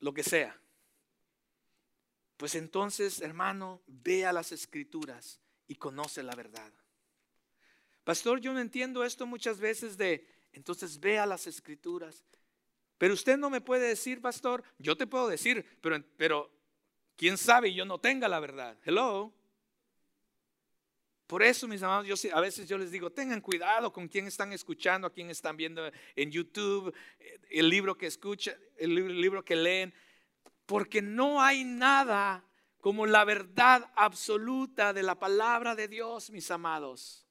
[0.00, 0.58] lo que sea.
[2.36, 6.72] Pues entonces, hermano, ve a las escrituras y conoce la verdad.
[8.04, 12.24] Pastor, yo no entiendo esto muchas veces de, entonces vea las escrituras.
[12.98, 16.50] Pero usted no me puede decir, pastor, yo te puedo decir, pero, pero
[17.16, 18.78] quién sabe yo no tenga la verdad.
[18.84, 19.32] Hello.
[21.26, 24.52] Por eso, mis amados, yo, a veces yo les digo, tengan cuidado con quién están
[24.52, 26.94] escuchando, a quién están viendo en YouTube,
[27.50, 29.94] el libro que escuchan, el libro que leen,
[30.66, 32.44] porque no hay nada
[32.80, 37.23] como la verdad absoluta de la palabra de Dios, mis amados.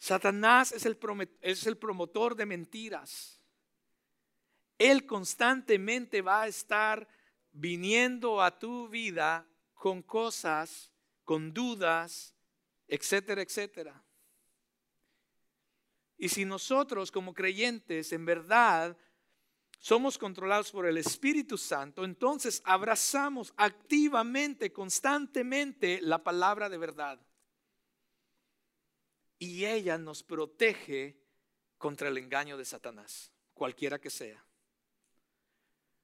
[0.00, 0.98] Satanás es el,
[1.42, 3.38] es el promotor de mentiras.
[4.78, 7.06] Él constantemente va a estar
[7.52, 10.90] viniendo a tu vida con cosas,
[11.22, 12.34] con dudas,
[12.88, 14.02] etcétera, etcétera.
[16.16, 18.96] Y si nosotros como creyentes en verdad
[19.78, 27.20] somos controlados por el Espíritu Santo, entonces abrazamos activamente, constantemente la palabra de verdad.
[29.40, 31.16] Y ella nos protege
[31.78, 34.44] contra el engaño de Satanás, cualquiera que sea.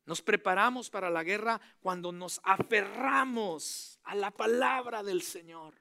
[0.06, 5.74] Nos preparamos para la guerra cuando nos aferramos a la palabra del Señor.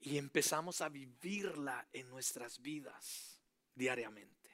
[0.00, 3.42] Y empezamos a vivirla en nuestras vidas
[3.74, 4.50] diariamente.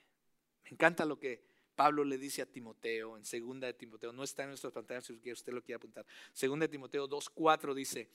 [0.64, 1.44] Me encanta lo que
[1.76, 5.32] Pablo le dice a Timoteo en segunda de Timoteo, no está en nuestras pantallas si
[5.32, 6.04] usted lo quiere apuntar.
[6.32, 8.10] Segunda de Timoteo 2:4 dice,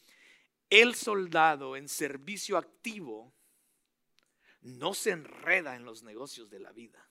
[0.70, 3.34] "El soldado en servicio activo
[4.62, 7.10] no se enreda en los negocios de la vida."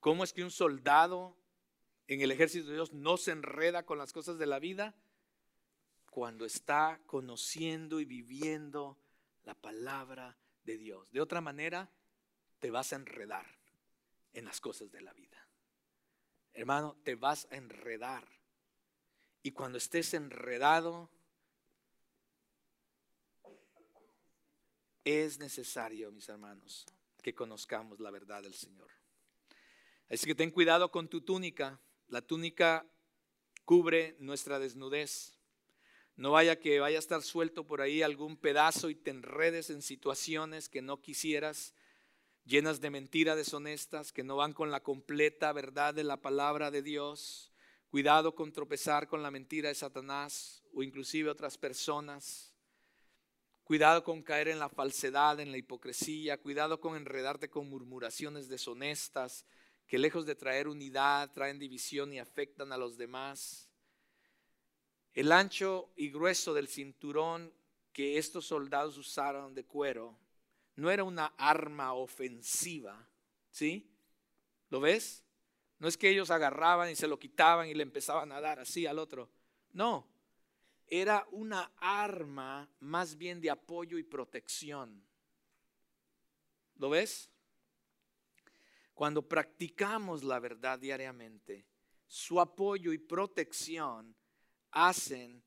[0.00, 1.36] ¿Cómo es que un soldado
[2.08, 4.96] en el ejército de Dios no se enreda con las cosas de la vida?
[6.10, 8.98] Cuando está conociendo y viviendo
[9.44, 11.10] la palabra de Dios.
[11.10, 11.90] De otra manera,
[12.58, 13.46] te vas a enredar
[14.32, 15.48] en las cosas de la vida.
[16.52, 18.28] Hermano, te vas a enredar.
[19.42, 21.10] Y cuando estés enredado,
[25.04, 26.86] es necesario, mis hermanos,
[27.22, 28.90] que conozcamos la verdad del Señor.
[30.08, 31.80] Así que ten cuidado con tu túnica.
[32.08, 32.86] La túnica
[33.64, 35.38] cubre nuestra desnudez.
[36.16, 39.80] No vaya que vaya a estar suelto por ahí algún pedazo y te enredes en
[39.80, 41.74] situaciones que no quisieras,
[42.44, 46.82] llenas de mentiras deshonestas, que no van con la completa verdad de la palabra de
[46.82, 47.50] Dios.
[47.88, 52.51] Cuidado con tropezar con la mentira de Satanás o inclusive otras personas.
[53.72, 56.36] Cuidado con caer en la falsedad, en la hipocresía.
[56.36, 59.46] Cuidado con enredarte con murmuraciones deshonestas
[59.86, 63.70] que lejos de traer unidad, traen división y afectan a los demás.
[65.14, 67.50] El ancho y grueso del cinturón
[67.94, 70.18] que estos soldados usaron de cuero
[70.76, 73.08] no era una arma ofensiva,
[73.50, 73.90] ¿sí?
[74.68, 75.24] ¿Lo ves?
[75.78, 78.84] No es que ellos agarraban y se lo quitaban y le empezaban a dar así
[78.84, 79.30] al otro.
[79.72, 80.11] No,
[80.94, 85.02] era una arma más bien de apoyo y protección.
[86.76, 87.30] ¿Lo ves?
[88.92, 91.64] Cuando practicamos la verdad diariamente,
[92.06, 94.14] su apoyo y protección
[94.70, 95.42] hacen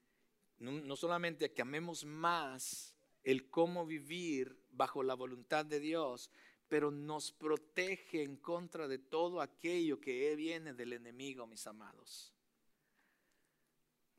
[0.57, 6.31] no solamente que amemos más el cómo vivir bajo la voluntad de Dios,
[6.67, 12.34] pero nos protege en contra de todo aquello que viene del enemigo, mis amados.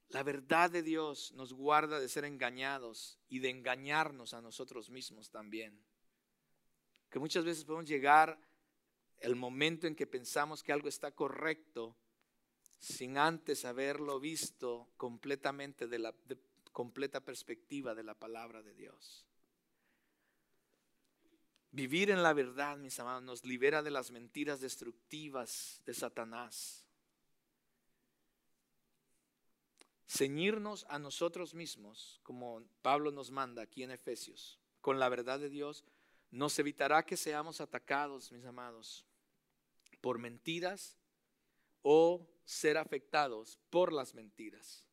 [0.08, 5.30] La verdad de Dios nos guarda de ser engañados y de engañarnos a nosotros mismos
[5.30, 5.84] también.
[7.10, 8.38] Que muchas veces podemos llegar
[9.18, 11.96] el momento en que pensamos que algo está correcto
[12.78, 16.14] sin antes haberlo visto completamente de la
[16.72, 19.26] completa perspectiva de la palabra de Dios.
[21.72, 26.85] Vivir en la verdad, mis amados, nos libera de las mentiras destructivas de Satanás.
[30.08, 35.48] Ceñirnos a nosotros mismos, como Pablo nos manda aquí en Efesios, con la verdad de
[35.48, 35.84] Dios,
[36.30, 39.04] nos evitará que seamos atacados, mis amados,
[40.00, 40.96] por mentiras
[41.82, 44.86] o ser afectados por las mentiras.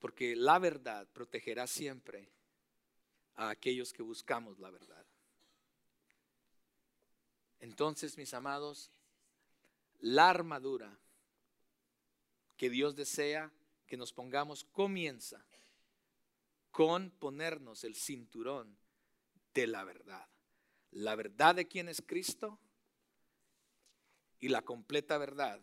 [0.00, 2.30] Porque la verdad protegerá siempre
[3.34, 5.06] a aquellos que buscamos la verdad.
[7.60, 8.90] Entonces, mis amados,
[9.98, 10.98] la armadura
[12.58, 13.50] que Dios desea
[13.86, 15.42] que nos pongamos comienza
[16.70, 18.76] con ponernos el cinturón
[19.54, 20.28] de la verdad.
[20.90, 22.58] La verdad de quién es Cristo
[24.40, 25.60] y la completa verdad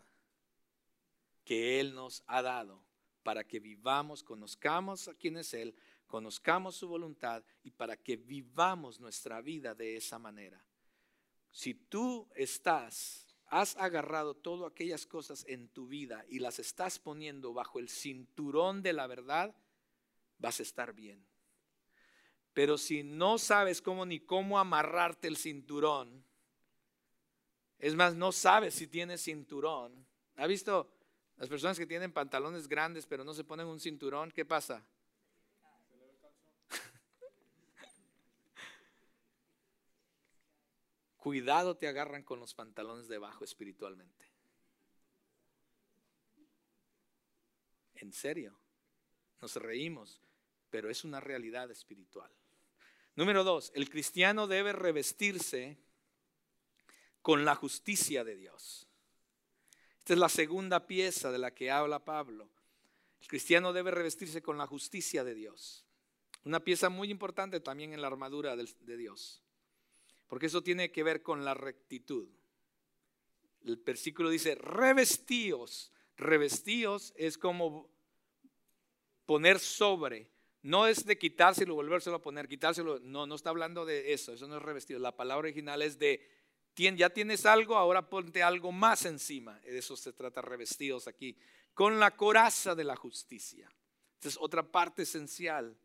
[1.43, 2.83] que Él nos ha dado
[3.23, 5.75] para que vivamos, conozcamos a quién es Él,
[6.07, 10.63] conozcamos su voluntad y para que vivamos nuestra vida de esa manera.
[11.51, 13.24] Si tú estás,
[13.61, 18.81] has agarrado todas aquellas cosas en tu vida y las estás poniendo bajo el cinturón
[18.81, 19.55] de la verdad,
[20.39, 21.25] vas a estar bien.
[22.53, 26.25] Pero si no sabes cómo ni cómo amarrarte el cinturón,
[27.79, 30.05] es más, no sabes si tienes cinturón.
[30.35, 30.91] ¿Ha visto
[31.37, 34.31] las personas que tienen pantalones grandes pero no se ponen un cinturón?
[34.31, 34.85] ¿Qué pasa?
[41.25, 44.31] Cuidado te agarran con los pantalones debajo espiritualmente.
[47.95, 48.55] En serio,
[49.41, 50.21] nos reímos,
[50.69, 52.29] pero es una realidad espiritual.
[53.15, 55.79] Número dos, el cristiano debe revestirse
[57.23, 58.87] con la justicia de Dios.
[59.97, 62.51] Esta es la segunda pieza de la que habla Pablo.
[63.19, 65.87] El cristiano debe revestirse con la justicia de Dios.
[66.43, 69.41] Una pieza muy importante también en la armadura de Dios.
[70.35, 72.27] Porque eso tiene que ver con la rectitud.
[73.63, 75.93] El versículo dice, revestíos.
[76.17, 77.89] Revestíos es como
[79.25, 80.29] poner sobre.
[80.61, 82.99] No es de quitárselo volvérselo a poner, quitárselo.
[82.99, 84.33] No, no está hablando de eso.
[84.33, 84.99] Eso no es revestido.
[84.99, 86.27] La palabra original es de,
[86.75, 89.57] ya tienes algo, ahora ponte algo más encima.
[89.61, 91.37] De eso se trata revestidos aquí.
[91.73, 93.71] Con la coraza de la justicia.
[94.15, 95.77] Esta es otra parte esencial.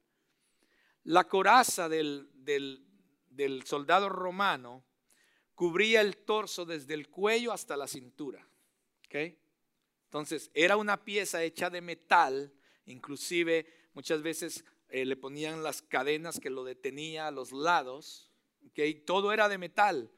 [1.05, 2.90] La coraza del, del,
[3.31, 4.85] del soldado romano
[5.55, 8.47] cubría el torso desde el cuello hasta la cintura.
[9.13, 12.53] Entonces, era una pieza hecha de metal,
[12.87, 18.31] inclusive muchas veces eh, le ponían las cadenas que lo detenía a los lados.
[19.05, 20.11] Todo era de metal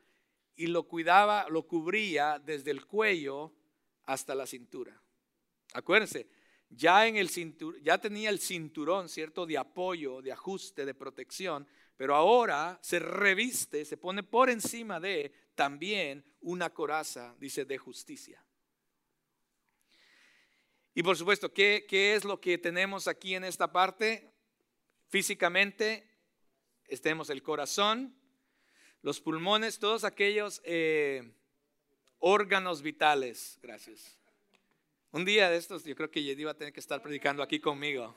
[0.56, 3.52] y lo cuidaba, lo cubría desde el cuello
[4.04, 5.00] hasta la cintura.
[5.74, 6.28] Acuérdense,
[6.70, 7.28] ya, en el
[7.82, 9.46] ya tenía el cinturón, ¿cierto?
[9.46, 11.66] De apoyo, de ajuste, de protección,
[12.02, 18.44] pero ahora se reviste, se pone por encima de también una coraza, dice, de justicia.
[20.94, 24.32] Y por supuesto, ¿qué, ¿qué, es lo que tenemos aquí en esta parte?
[25.10, 26.04] Físicamente,
[27.00, 28.16] tenemos el corazón,
[29.02, 31.32] los pulmones, todos aquellos eh,
[32.18, 33.60] órganos vitales.
[33.62, 34.18] Gracias.
[35.12, 37.60] Un día de estos, yo creo que Yedi va a tener que estar predicando aquí
[37.60, 38.12] conmigo.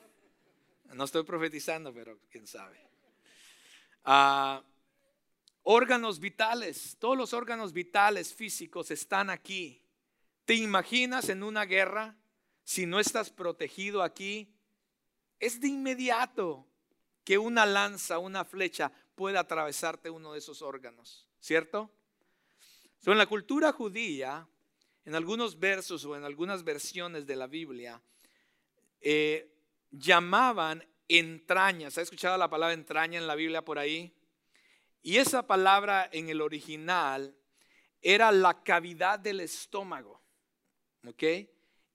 [0.86, 2.95] No estoy profetizando, pero quién sabe.
[4.08, 4.62] Ah,
[5.64, 9.82] órganos vitales, todos los órganos vitales físicos están aquí.
[10.44, 12.16] ¿Te imaginas en una guerra
[12.62, 14.54] si no estás protegido aquí?
[15.40, 16.68] Es de inmediato
[17.24, 21.90] que una lanza, una flecha pueda atravesarte uno de esos órganos, ¿cierto?
[23.04, 24.46] en la cultura judía,
[25.04, 28.00] en algunos versos o en algunas versiones de la Biblia,
[29.00, 29.52] eh,
[29.90, 31.98] llamaban entrañas.
[31.98, 34.12] ¿Ha escuchado la palabra entraña en la Biblia por ahí?
[35.02, 37.36] Y esa palabra en el original
[38.02, 40.20] era la cavidad del estómago.
[41.06, 41.22] ¿Ok?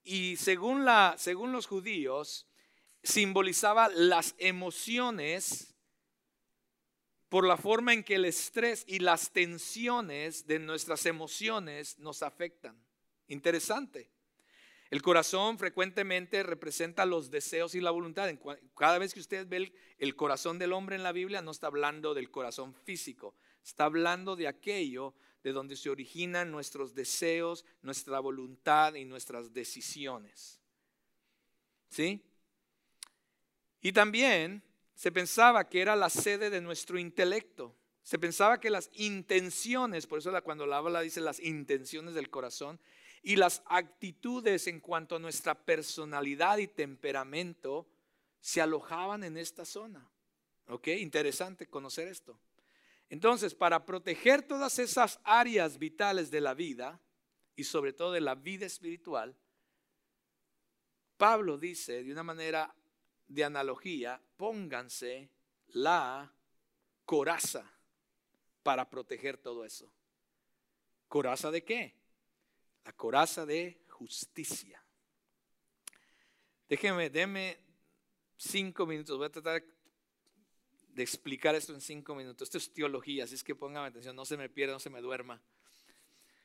[0.04, 0.86] Y según,
[1.17, 2.47] según los judíos,
[3.04, 5.76] simbolizaba las emociones
[7.30, 12.78] por la forma en que el estrés y las tensiones de nuestras emociones nos afectan.
[13.28, 14.10] Interesante.
[14.91, 18.30] El corazón frecuentemente representa los deseos y la voluntad.
[18.77, 22.13] Cada vez que usted ve el, corazón del hombre en la Biblia, no está hablando
[22.13, 28.95] del corazón físico, está hablando de aquello de donde se originan nuestros deseos, nuestra voluntad
[28.95, 30.60] y nuestras decisiones.
[31.89, 32.21] ¿Sí?
[33.80, 34.62] Y también
[34.93, 37.77] se pensaba que era la sede de nuestro intelecto.
[38.04, 42.77] Se pensaba que las intenciones, por eso cuando la habla dice las intenciones del corazón,
[43.23, 47.88] y las actitudes en cuanto a nuestra personalidad y temperamento
[48.39, 50.10] se alojaban en esta zona.
[50.67, 50.88] ¿Ok?
[50.88, 52.39] Interesante conocer esto.
[53.10, 56.99] Entonces, para proteger todas esas áreas vitales de la vida
[57.55, 59.36] y sobre todo de la vida espiritual,
[61.17, 62.73] Pablo dice de una manera
[63.27, 65.29] de analogía, pónganse
[65.67, 66.34] la
[67.05, 67.69] coraza
[68.63, 69.91] para proteger todo eso.
[71.07, 72.00] ¿Coraza de qué?
[72.83, 74.83] La coraza de justicia.
[76.67, 77.57] Déjenme, denme
[78.37, 79.63] cinco minutos, voy a tratar
[80.93, 82.47] de explicar esto en cinco minutos.
[82.47, 85.01] Esto es teología, así es que pónganme atención, no se me pierda, no se me
[85.01, 85.41] duerma.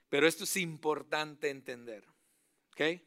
[0.08, 2.06] Pero esto es importante entender.
[2.72, 3.00] ¿Ok?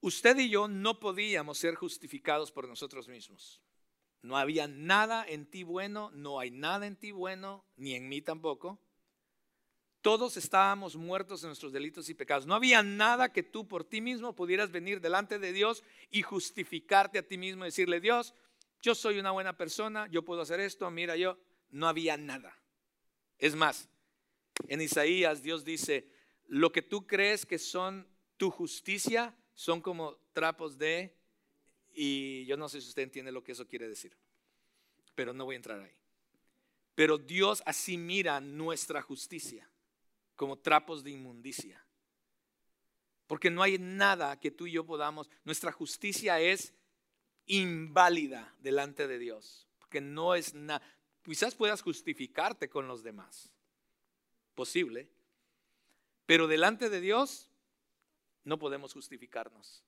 [0.00, 3.60] Usted y yo no podíamos ser justificados por nosotros mismos.
[4.22, 8.20] No había nada en ti bueno, no hay nada en ti bueno, ni en mí
[8.20, 8.80] tampoco.
[10.00, 12.46] Todos estábamos muertos en nuestros delitos y pecados.
[12.46, 17.18] No había nada que tú por ti mismo pudieras venir delante de Dios y justificarte
[17.18, 18.32] a ti mismo y decirle, Dios,
[18.80, 21.36] yo soy una buena persona, yo puedo hacer esto, mira yo.
[21.70, 22.56] No había nada.
[23.38, 23.88] Es más,
[24.68, 26.10] en Isaías Dios dice,
[26.46, 31.16] lo que tú crees que son tu justicia son como trapos de...
[31.92, 34.16] Y yo no sé si usted entiende lo que eso quiere decir,
[35.16, 35.96] pero no voy a entrar ahí.
[36.94, 39.68] Pero Dios así mira nuestra justicia
[40.38, 41.84] como trapos de inmundicia.
[43.26, 46.72] Porque no hay nada que tú y yo podamos, nuestra justicia es
[47.46, 49.66] inválida delante de Dios.
[49.80, 50.80] Porque no es nada,
[51.24, 53.50] quizás puedas justificarte con los demás,
[54.54, 55.10] posible,
[56.24, 57.50] pero delante de Dios
[58.44, 59.82] no podemos justificarnos.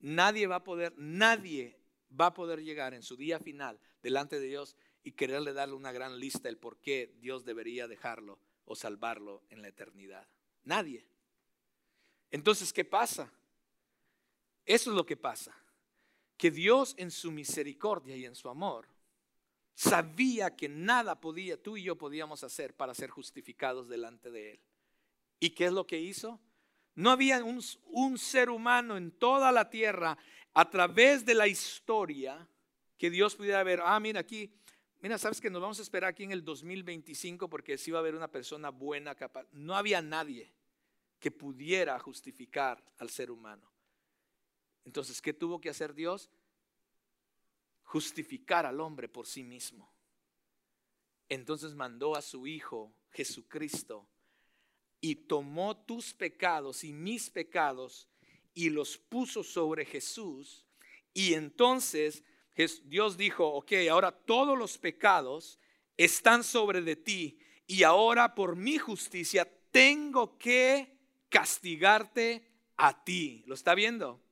[0.00, 1.78] Nadie va a poder, nadie
[2.18, 5.92] va a poder llegar en su día final delante de Dios y quererle darle una
[5.92, 10.26] gran lista del por qué Dios debería dejarlo o salvarlo en la eternidad.
[10.64, 11.06] Nadie.
[12.30, 13.30] Entonces, ¿qué pasa?
[14.64, 15.54] Eso es lo que pasa.
[16.36, 18.88] Que Dios en su misericordia y en su amor
[19.74, 24.60] sabía que nada podía, tú y yo podíamos hacer para ser justificados delante de Él.
[25.40, 26.40] ¿Y qué es lo que hizo?
[26.94, 30.16] No había un, un ser humano en toda la tierra
[30.54, 32.48] a través de la historia
[32.96, 34.52] que Dios pudiera ver, ah, mira aquí,
[35.04, 38.00] mira, sabes que nos vamos a esperar aquí en el 2025 porque si va a
[38.00, 39.46] haber una persona buena, capaz.
[39.52, 40.50] No había nadie
[41.20, 43.70] que pudiera justificar al ser humano.
[44.82, 46.30] Entonces, ¿qué tuvo que hacer Dios?
[47.82, 49.92] Justificar al hombre por sí mismo.
[51.28, 54.08] Entonces mandó a su Hijo Jesucristo
[55.02, 58.08] y tomó tus pecados y mis pecados
[58.54, 60.64] y los puso sobre Jesús.
[61.12, 62.24] Y entonces
[62.84, 65.58] Dios dijo, ok, ahora todos los pecados
[65.96, 70.96] están sobre de ti y ahora por mi justicia tengo que
[71.28, 73.42] castigarte a ti.
[73.46, 74.22] ¿Lo está viendo?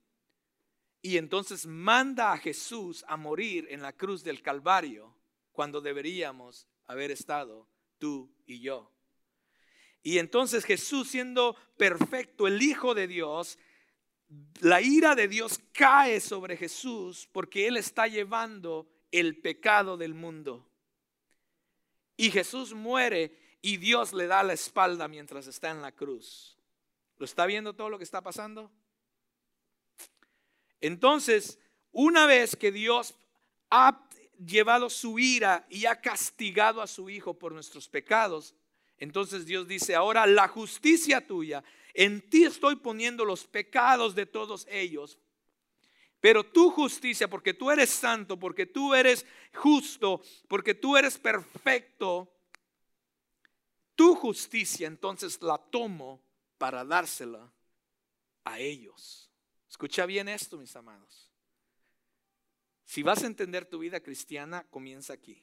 [1.01, 5.17] Y entonces manda a Jesús a morir en la cruz del Calvario
[5.51, 7.69] cuando deberíamos haber estado
[7.99, 8.93] tú y yo.
[10.03, 13.59] Y entonces Jesús siendo perfecto, el Hijo de Dios,
[14.61, 20.69] la ira de Dios cae sobre Jesús porque Él está llevando el pecado del mundo.
[22.17, 26.57] Y Jesús muere y Dios le da la espalda mientras está en la cruz.
[27.19, 28.71] ¿Lo está viendo todo lo que está pasando?
[30.81, 31.59] Entonces,
[31.93, 33.15] una vez que Dios
[33.71, 34.09] ha
[34.45, 38.55] llevado su ira y ha castigado a su Hijo por nuestros pecados,
[38.99, 41.63] entonces Dios dice, ahora la justicia tuya
[41.95, 45.19] en ti estoy poniendo los pecados de todos ellos.
[46.21, 52.33] Pero tu justicia, porque tú eres santo, porque tú eres justo, porque tú eres perfecto,
[53.97, 56.23] tu justicia entonces la tomo
[56.59, 57.53] para dársela
[58.45, 59.31] a ellos.
[59.69, 61.33] Escucha bien esto, mis amados.
[62.85, 65.43] Si vas a entender tu vida cristiana, comienza aquí.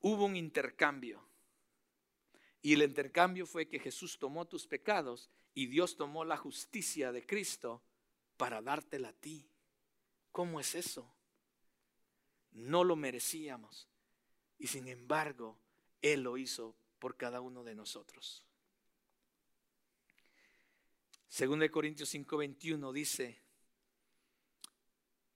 [0.00, 1.26] Hubo un intercambio
[2.64, 7.26] y el intercambio fue que Jesús tomó tus pecados y Dios tomó la justicia de
[7.26, 7.82] Cristo
[8.38, 9.46] para dártela a ti.
[10.32, 11.06] ¿Cómo es eso?
[12.52, 13.86] No lo merecíamos.
[14.58, 15.58] Y sin embargo,
[16.00, 18.42] Él lo hizo por cada uno de nosotros.
[21.28, 23.42] Según de Corintios 5:21 dice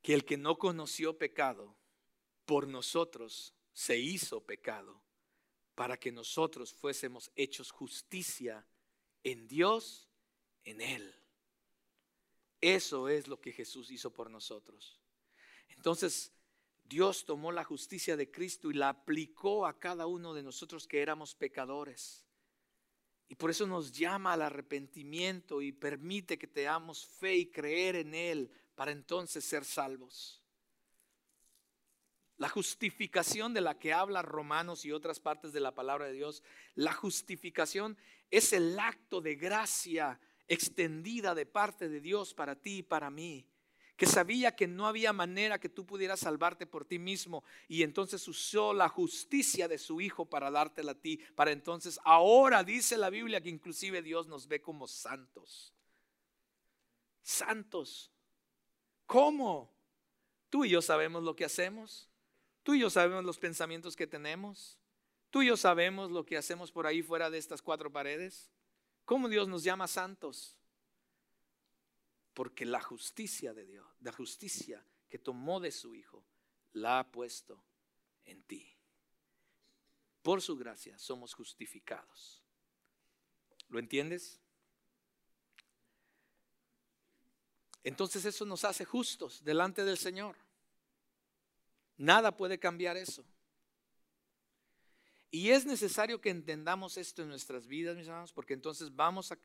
[0.00, 1.76] que el que no conoció pecado,
[2.46, 5.02] por nosotros se hizo pecado
[5.78, 8.66] para que nosotros fuésemos hechos justicia
[9.22, 10.08] en Dios,
[10.64, 11.14] en Él.
[12.60, 14.98] Eso es lo que Jesús hizo por nosotros.
[15.68, 16.32] Entonces,
[16.82, 21.00] Dios tomó la justicia de Cristo y la aplicó a cada uno de nosotros que
[21.00, 22.26] éramos pecadores.
[23.28, 27.94] Y por eso nos llama al arrepentimiento y permite que te damos fe y creer
[27.94, 30.42] en Él para entonces ser salvos.
[32.38, 36.42] La justificación de la que habla Romanos y otras partes de la palabra de Dios,
[36.74, 37.98] la justificación
[38.30, 43.46] es el acto de gracia extendida de parte de Dios para ti y para mí,
[43.96, 48.26] que sabía que no había manera que tú pudieras salvarte por ti mismo y entonces
[48.28, 53.10] usó la justicia de su Hijo para dártela a ti, para entonces ahora dice la
[53.10, 55.74] Biblia que inclusive Dios nos ve como santos.
[57.20, 58.10] Santos.
[59.06, 59.74] ¿Cómo?
[60.48, 62.08] Tú y yo sabemos lo que hacemos.
[62.68, 64.76] Tú y yo sabemos los pensamientos que tenemos.
[65.30, 68.50] Tú y yo sabemos lo que hacemos por ahí fuera de estas cuatro paredes.
[69.06, 70.54] ¿Cómo Dios nos llama santos?
[72.34, 76.26] Porque la justicia de Dios, la justicia que tomó de su Hijo,
[76.72, 77.64] la ha puesto
[78.26, 78.76] en ti.
[80.20, 82.42] Por su gracia somos justificados.
[83.70, 84.42] ¿Lo entiendes?
[87.82, 90.36] Entonces eso nos hace justos delante del Señor.
[91.98, 93.24] Nada puede cambiar eso.
[95.30, 99.38] Y es necesario que entendamos esto en nuestras vidas, mis hermanos, porque entonces vamos a...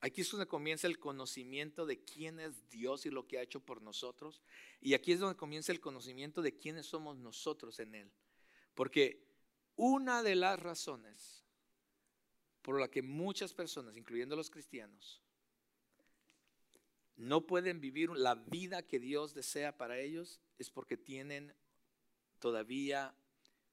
[0.00, 3.58] Aquí es donde comienza el conocimiento de quién es Dios y lo que ha hecho
[3.58, 4.40] por nosotros.
[4.80, 8.12] Y aquí es donde comienza el conocimiento de quiénes somos nosotros en Él.
[8.74, 9.26] Porque
[9.74, 11.44] una de las razones
[12.62, 15.20] por la que muchas personas, incluyendo los cristianos,
[17.16, 21.52] no pueden vivir la vida que Dios desea para ellos es porque tienen
[22.38, 23.14] todavía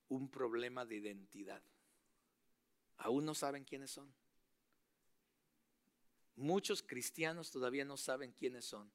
[0.10, 1.62] un problema de identidad.
[2.98, 4.14] Aún no saben quiénes son.
[6.38, 8.92] muchos cristianos todavía no saben quiénes son.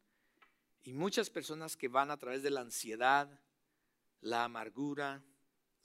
[0.83, 3.41] Y muchas personas que van a través de la ansiedad,
[4.21, 5.23] la amargura,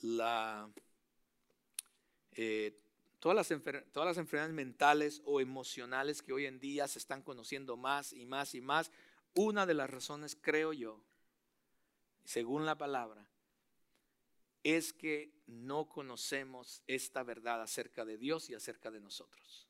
[0.00, 0.70] la,
[2.32, 2.78] eh,
[3.18, 3.62] todas, las
[3.92, 8.26] todas las enfermedades mentales o emocionales que hoy en día se están conociendo más y
[8.26, 8.90] más y más,
[9.34, 11.00] una de las razones, creo yo,
[12.24, 13.26] según la palabra,
[14.74, 19.68] es que no conocemos esta verdad acerca de Dios y acerca de nosotros.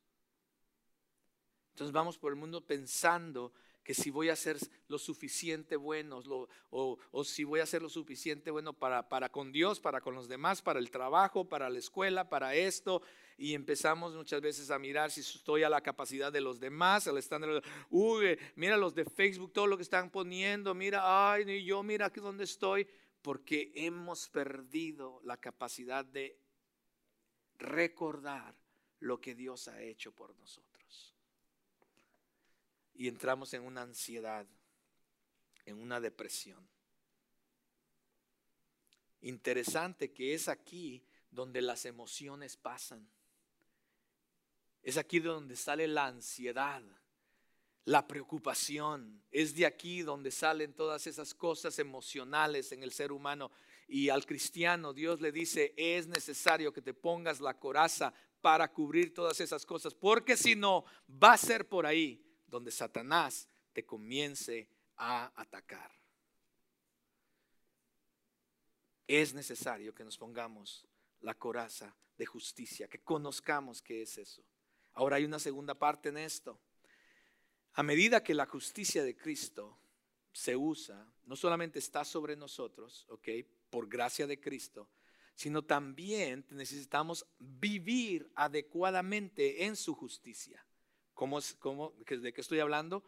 [1.73, 3.53] Entonces vamos por el mundo pensando
[3.85, 4.57] que si voy a ser
[4.89, 6.25] lo suficiente buenos
[6.71, 10.29] o, si voy a ser lo suficiente bueno para, para con Dios, para con los
[10.29, 13.03] demás, para el trabajo, para la escuela, para esto.
[13.37, 17.19] Y empezamos muchas veces a mirar si estoy a la capacidad de los demás, al
[17.19, 17.63] estándar.
[17.91, 22.19] Uy, mira los de Facebook, todo lo que están poniendo, mira, ay, yo, mira aquí
[22.19, 22.89] donde estoy
[23.27, 26.39] porque hemos perdido la capacidad de
[27.59, 28.55] recordar
[29.01, 31.13] lo que Dios ha hecho por nosotros.
[32.95, 34.47] Y entramos en una ansiedad,
[35.65, 36.69] en una depresión.
[39.23, 43.11] Interesante que es aquí donde las emociones pasan.
[44.85, 46.81] Es aquí donde sale la ansiedad
[47.87, 49.23] la preocupación.
[49.31, 53.51] Es de aquí donde salen todas esas cosas emocionales en el ser humano.
[53.89, 59.15] Y al cristiano Dios le dice, es necesario que te pongas la coraza para cubrir
[59.15, 64.69] todas esas cosas, porque si no, va a ser por ahí donde Satanás te comience
[64.97, 65.91] a atacar.
[69.07, 70.87] Es necesario que nos pongamos
[71.21, 74.43] la coraza de justicia, que conozcamos qué es eso.
[74.93, 76.61] Ahora hay una segunda parte en esto.
[77.77, 79.79] A medida que la justicia de Cristo
[80.33, 83.29] se usa, no solamente está sobre nosotros, ¿ok?
[83.69, 84.89] Por gracia de Cristo,
[85.35, 90.65] sino también necesitamos vivir adecuadamente en su justicia.
[91.13, 93.05] ¿Cómo, cómo, ¿De qué estoy hablando?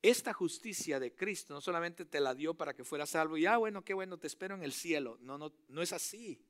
[0.00, 3.56] Esta justicia de Cristo no solamente te la dio para que fueras salvo y, ah,
[3.56, 5.18] bueno, qué bueno, te espero en el cielo.
[5.20, 6.40] No, no, no es así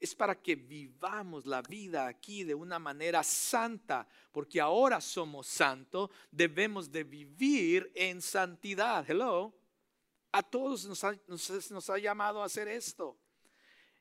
[0.00, 6.10] es para que vivamos la vida aquí de una manera santa, porque ahora somos santos,
[6.30, 9.08] debemos de vivir en santidad.
[9.08, 9.54] Hello.
[10.32, 13.16] A todos nos nos ha llamado a hacer esto.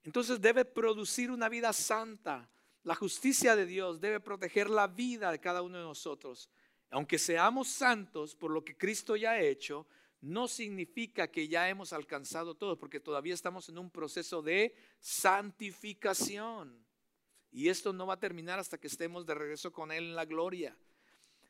[0.04, 2.48] Entonces debe producir una vida santa.
[2.84, 6.50] La justicia de Dios debe proteger la vida de cada uno de nosotros.
[6.91, 9.88] Aunque seamos santos por lo que Cristo ya ha hecho,
[10.26, 16.84] no significa que ya hemos alcanzado todo, porque todavía estamos en un proceso de santificación.
[17.52, 20.26] Y esto no va a terminar hasta que estemos de regreso con Él en la
[20.26, 20.76] gloria.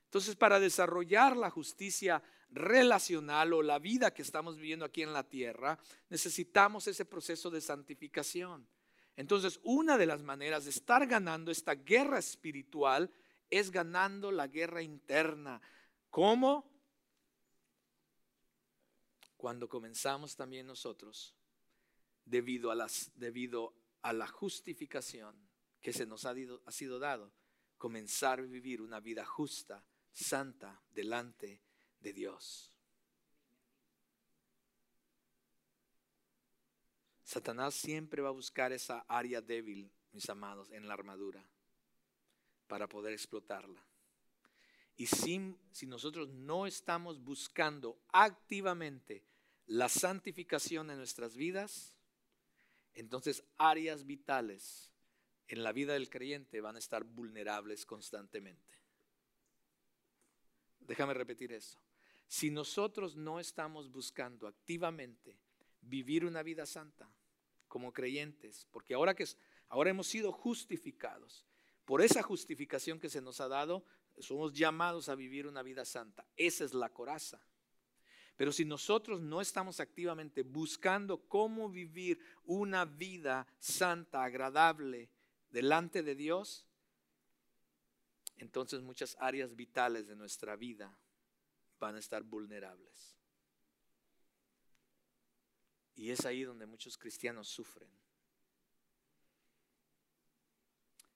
[0.03, 5.23] Entonces, para desarrollar la justicia relacional o la vida que estamos viviendo aquí en la
[5.23, 8.67] tierra, necesitamos ese proceso de santificación.
[9.15, 13.09] Entonces, una de las maneras de estar ganando esta guerra espiritual
[13.49, 15.61] es ganando la guerra interna.
[16.09, 16.74] ¿Cómo?
[19.37, 21.35] Cuando comenzamos también nosotros,
[22.25, 25.35] debido a, las, debido a la justificación
[25.81, 26.33] que se nos ha,
[26.65, 27.31] ha sido dado,
[27.77, 31.61] comenzar a vivir una vida justa, santa, delante
[31.99, 32.71] de Dios.
[37.23, 41.43] Satanás siempre va a buscar esa área débil, mis amados, en la armadura,
[42.67, 43.83] para poder explotarla.
[44.97, 45.39] Y si,
[45.87, 49.23] nosotros no estamos buscando activamente
[49.67, 51.95] la santificación en nuestras vidas,
[52.93, 54.91] entonces áreas vitales
[55.47, 58.73] en la vida del creyente van a estar vulnerables constantemente.
[60.79, 61.79] Déjame repetir eso.
[62.27, 65.37] Si nosotros no estamos buscando activamente
[65.81, 67.09] vivir una vida santa
[67.67, 69.25] como creyentes, porque ahora que
[69.67, 71.45] ahora hemos sido justificados,
[71.83, 73.85] por esa justificación que se nos ha dado,
[74.19, 76.25] somos llamados a vivir una vida santa.
[76.35, 77.41] Esa es la coraza.
[78.35, 85.09] Pero si nosotros no estamos activamente buscando cómo vivir una vida santa, agradable
[85.49, 86.65] delante de Dios,
[88.37, 90.97] entonces muchas áreas vitales de nuestra vida
[91.79, 93.15] van a estar vulnerables.
[95.95, 97.89] Y es ahí donde muchos cristianos sufren.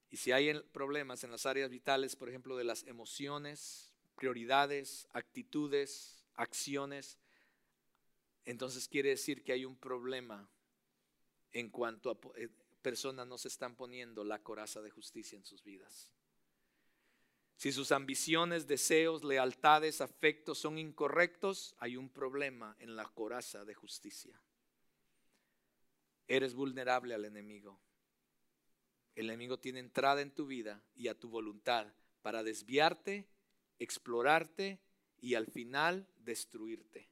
[0.10, 6.26] Y si hay problemas en las áreas vitales, por ejemplo, de las emociones, prioridades, actitudes,
[6.36, 7.20] acciones,
[8.46, 10.50] entonces quiere decir que hay un problema
[11.52, 12.50] en cuanto a eh,
[12.82, 16.12] personas no se están poniendo la coraza de justicia en sus vidas.
[17.56, 23.74] Si sus ambiciones, deseos, lealtades, afectos son incorrectos, hay un problema en la coraza de
[23.74, 24.42] justicia.
[26.26, 27.80] Eres vulnerable al enemigo.
[29.20, 33.28] El enemigo tiene entrada en tu vida y a tu voluntad para desviarte
[33.78, 34.80] explorarte
[35.20, 37.10] y al final destruirte.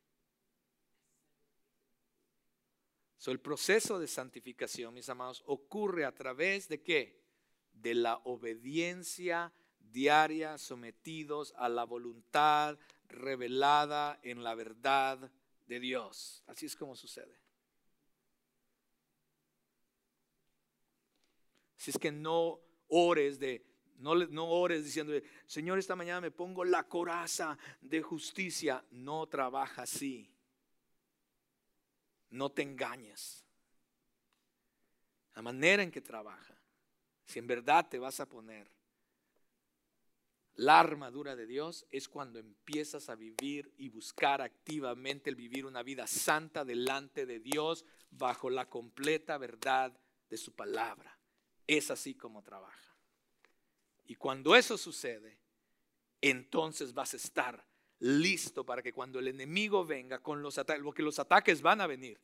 [3.17, 7.19] So, el proceso de santificación, mis amados, ocurre a través de qué?
[7.73, 12.79] De la obediencia diaria, sometidos a la voluntad
[13.09, 15.29] revelada en la verdad
[15.65, 16.41] de Dios.
[16.47, 17.46] Así es como sucede.
[21.87, 22.59] Si es que no
[22.89, 23.65] ores de
[23.99, 25.13] no, no ores diciendo,
[25.45, 28.83] Señor, esta mañana me pongo la coraza de justicia.
[28.91, 30.29] No trabaja así.
[32.29, 33.45] No te engañes.
[35.33, 36.61] La manera en que trabaja,
[37.23, 38.69] si en verdad te vas a poner
[40.55, 45.83] la armadura de Dios, es cuando empiezas a vivir y buscar activamente el vivir una
[45.83, 49.97] vida santa delante de Dios bajo la completa verdad
[50.29, 51.16] de su palabra.
[51.67, 52.95] Es así como trabaja.
[54.05, 55.37] Y cuando eso sucede,
[56.21, 57.67] entonces vas a estar
[57.99, 61.87] listo para que cuando el enemigo venga con los ataques, porque los ataques van a
[61.87, 62.19] venir.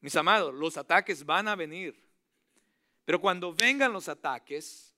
[0.00, 2.02] Mis amados, los ataques van a venir.
[3.04, 4.95] Pero cuando vengan los ataques,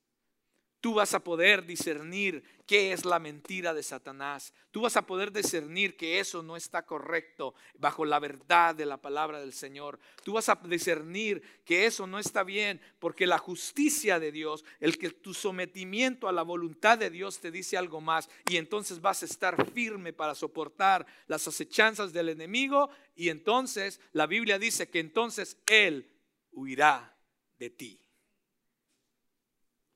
[0.80, 4.52] Tú vas a poder discernir qué es la mentira de Satanás.
[4.70, 8.96] Tú vas a poder discernir que eso no está correcto bajo la verdad de la
[8.96, 9.98] palabra del Señor.
[10.22, 14.98] Tú vas a discernir que eso no está bien porque la justicia de Dios, el
[14.98, 19.22] que tu sometimiento a la voluntad de Dios te dice algo más y entonces vas
[19.22, 25.00] a estar firme para soportar las acechanzas del enemigo y entonces la Biblia dice que
[25.00, 26.08] entonces Él
[26.52, 27.16] huirá
[27.58, 28.07] de ti.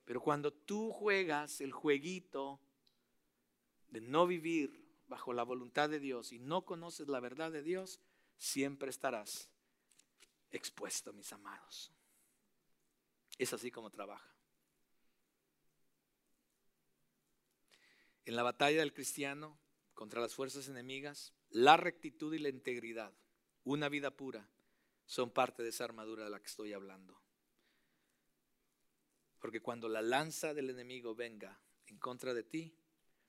[0.05, 2.59] Pero cuando tú juegas el jueguito
[3.89, 7.99] de no vivir bajo la voluntad de Dios y no conoces la verdad de Dios,
[8.37, 9.49] siempre estarás
[10.51, 11.91] expuesto, mis amados.
[13.37, 14.33] Es así como trabaja.
[18.25, 19.59] En la batalla del cristiano
[19.93, 23.13] contra las fuerzas enemigas, la rectitud y la integridad,
[23.63, 24.49] una vida pura,
[25.05, 27.22] son parte de esa armadura de la que estoy hablando.
[29.43, 32.73] Porque cuando la lanza del enemigo venga en contra de ti,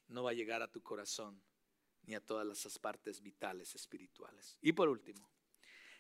[0.07, 1.43] no va a llegar a tu corazón
[2.05, 4.57] ni a todas las partes vitales espirituales.
[4.63, 5.29] Y por último,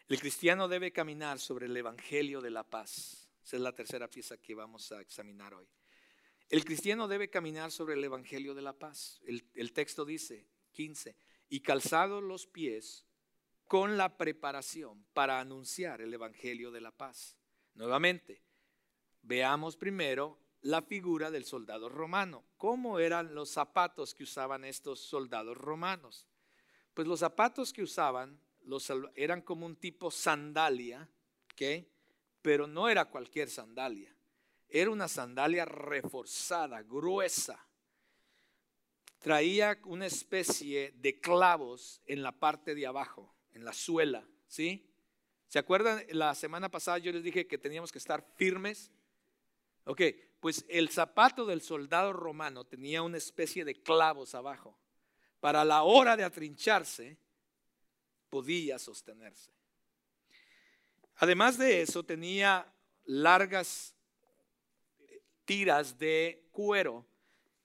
[0.06, 3.28] el cristiano debe caminar sobre el Evangelio de la paz.
[3.42, 5.66] Esa es la tercera pieza que vamos a examinar hoy.
[6.48, 9.20] El cristiano debe caminar sobre el Evangelio de la paz.
[9.24, 11.16] El, texto dice, 15,
[11.48, 13.04] y calzado los pies
[13.64, 17.36] con la preparación para anunciar el Evangelio de la paz.
[17.74, 18.44] Nuevamente,
[19.24, 22.44] Veamos primero la figura del soldado romano.
[22.56, 26.26] ¿Cómo eran los zapatos que usaban estos soldados romanos?
[26.92, 28.38] Pues los zapatos que usaban
[29.14, 31.08] eran como un tipo sandalia,
[31.52, 31.86] ¿ok?
[32.44, 34.14] pero no era cualquier sandalia.
[34.68, 37.66] Era una sandalia reforzada, gruesa.
[39.18, 44.86] Traía una especie de clavos en la parte de abajo, en la suela, ¿sí?
[45.48, 46.04] ¿Se acuerdan?
[46.10, 48.92] La semana pasada yo les dije que teníamos que estar firmes
[49.84, 50.02] Ok,
[50.40, 54.78] pues el zapato del soldado romano tenía una especie de clavos abajo.
[55.40, 57.18] Para la hora de atrincharse,
[58.30, 59.52] podía sostenerse.
[61.16, 62.72] Además de eso, tenía
[63.04, 63.94] largas
[65.44, 67.06] tiras de cuero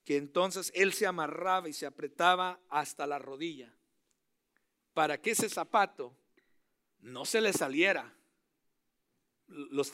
[0.04, 3.74] que entonces él se amarraba y se apretaba hasta la rodilla
[4.92, 6.16] para que ese zapato
[7.00, 8.14] no se le saliera.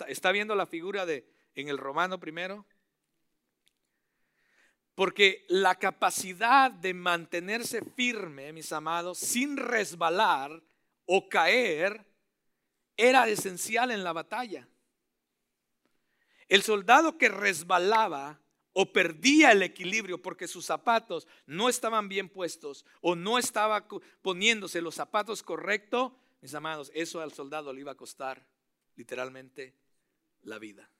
[0.09, 2.65] está viendo la figura de, en el Romano primero?
[4.95, 10.63] Porque la capacidad de mantenerse firme, mis amados, sin resbalar
[11.05, 12.07] o caer,
[12.97, 14.69] era esencial en la batalla.
[16.49, 18.41] El soldado que resbalaba
[18.73, 23.89] o perdía el equilibrio porque sus zapatos no estaban bien puestos o no estaba
[24.23, 28.47] poniéndose los zapatos correctos, mis amados, eso al soldado le iba a costar
[28.95, 29.75] literalmente
[30.43, 30.91] la vida.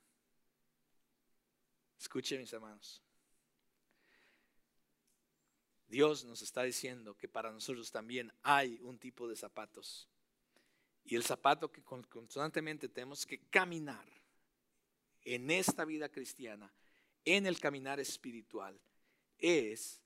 [1.99, 3.03] Escuchen mis hermanos.
[5.89, 10.09] Dios nos está diciendo que para nosotros también hay un tipo de zapatos.
[11.05, 14.07] Y el zapato que constantemente tenemos que caminar
[15.23, 16.73] en esta vida cristiana,
[17.25, 18.81] en el caminar espiritual,
[19.39, 20.01] es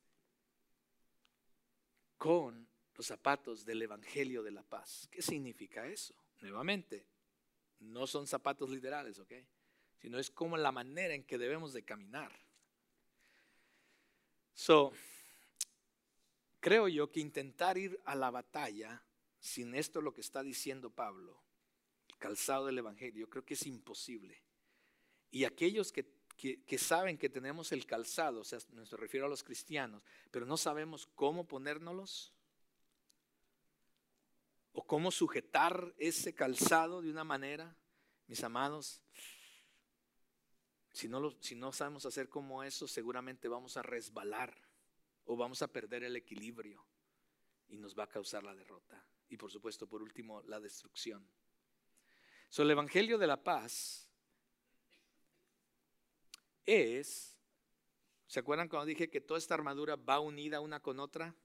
[2.18, 5.09] con los zapatos del Evangelio de la Paz.
[5.11, 6.14] ¿Qué significa eso?
[6.41, 7.07] Nuevamente,
[7.78, 9.32] no son zapatos literales, ¿ok?
[10.01, 12.33] Sino es como la manera en que debemos de caminar.
[14.55, 14.93] So,
[16.59, 19.03] creo yo que intentar ir a la batalla
[19.39, 21.43] sin esto lo que está diciendo Pablo,
[22.19, 24.43] calzado del Evangelio, creo que es imposible.
[25.31, 29.43] Y aquellos que, que, saben que tenemos el calzado, o sea, me refiero a los
[29.43, 32.35] cristianos, pero no sabemos cómo ponérnoslos
[34.73, 37.77] o cómo sujetar ese calzado de una manera,
[38.27, 39.03] mis amados,
[40.93, 44.55] si no, sabemos hacer como eso, seguramente vamos a resbalar
[45.24, 46.84] o vamos a perder el equilibrio
[47.68, 49.05] y nos va a causar la derrota.
[49.28, 51.24] Y por supuesto, por último, la destrucción.
[52.49, 54.09] So, el Evangelio de la Paz
[56.66, 57.38] es,
[58.26, 61.36] ¿se acuerdan cuando dije que toda esta armadura va unida una con otra?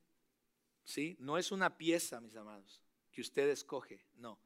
[0.84, 1.16] ¿Sí?
[1.20, 2.82] No es una pieza, mis amados,
[3.12, 4.40] que usted escoge, no.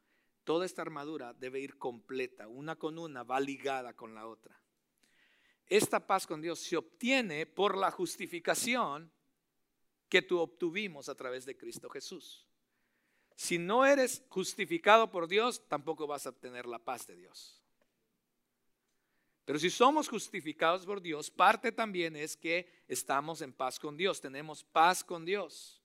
[0.43, 4.59] Toda esta armadura debe ir completa, una con una va ligada con la otra.
[5.69, 9.11] Esta paz con Dios se obtiene por la justificación
[10.09, 12.47] que tú obtuvimos a través de Cristo Jesús.
[13.35, 17.63] Si no eres justificado por Dios, tampoco vas a obtener la paz de Dios.
[19.45, 24.19] Pero si somos justificados por Dios, parte también es que estamos en paz con Dios,
[24.19, 25.81] tenemos paz con Dios.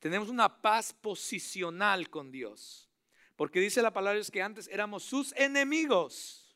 [0.00, 2.90] Tenemos una paz posicional con Dios.
[3.36, 6.54] Porque dice la palabra es que antes éramos sus enemigos.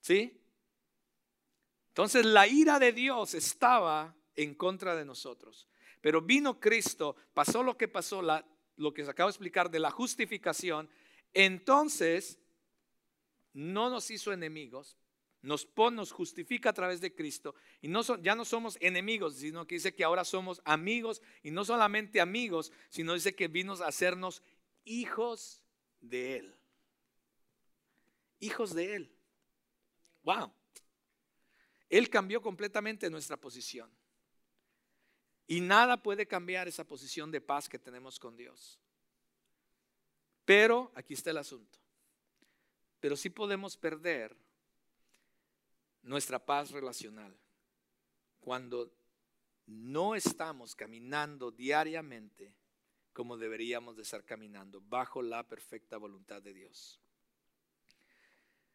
[0.00, 0.39] ¿Sí?
[1.90, 5.68] Entonces la ira de Dios estaba en contra de nosotros.
[6.00, 8.22] Pero vino Cristo, pasó lo que pasó,
[8.76, 10.88] lo que se acabo de explicar de la justificación.
[11.34, 12.38] Entonces,
[13.52, 14.96] no nos hizo enemigos,
[15.42, 17.54] nos pone, nos justifica a través de Cristo.
[17.82, 17.90] Y
[18.22, 21.20] ya no somos enemigos, sino que dice que ahora somos amigos.
[21.42, 24.42] Y no solamente amigos, sino dice que vino a hacernos
[24.84, 25.62] hijos
[26.00, 26.56] de Él.
[28.38, 29.12] Hijos de Él.
[30.22, 30.52] Wow.
[31.90, 33.90] Él cambió completamente nuestra posición.
[35.46, 38.78] Y nada puede cambiar esa posición de paz que tenemos con Dios.
[40.44, 41.78] Pero aquí está el asunto.
[43.00, 44.34] Pero sí podemos perder
[46.02, 47.36] nuestra paz relacional
[48.40, 48.90] cuando
[49.66, 52.54] no estamos caminando diariamente
[53.12, 57.00] como deberíamos de estar caminando, bajo la perfecta voluntad de Dios.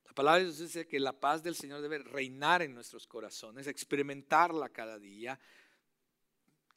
[0.07, 3.67] La palabra de Dios dice que la paz del Señor debe reinar en nuestros corazones,
[3.67, 5.39] experimentarla cada día,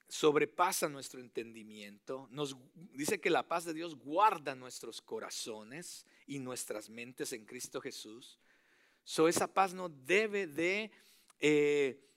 [0.08, 2.28] sobrepasa nuestro entendimiento.
[2.30, 7.80] Nos dice que la paz de Dios guarda nuestros corazones y nuestras mentes en Cristo
[7.80, 8.38] Jesús.
[9.04, 10.90] So, esa paz no debe de
[11.40, 12.07] eh,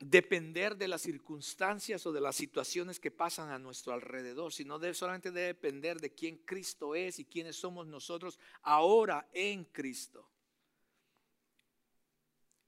[0.00, 4.94] depender de las circunstancias o de las situaciones que pasan a nuestro alrededor, sino debe,
[4.94, 10.28] solamente debe depender de quién Cristo es y quiénes somos nosotros ahora en Cristo.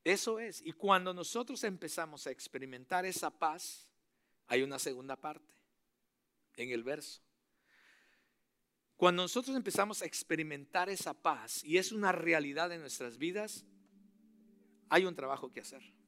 [0.03, 0.61] Eso es.
[0.63, 3.87] Y cuando nosotros empezamos a experimentar esa paz,
[4.47, 5.55] hay una segunda parte
[6.57, 7.23] en el verso.
[8.97, 13.65] Cuando nosotros empezamos a experimentar esa paz y es una realidad en nuestras vidas,
[14.89, 16.00] hay un trabajo que hacer.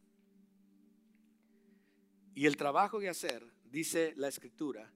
[2.34, 4.90] Y el trabajo que hacer, dice la escritura,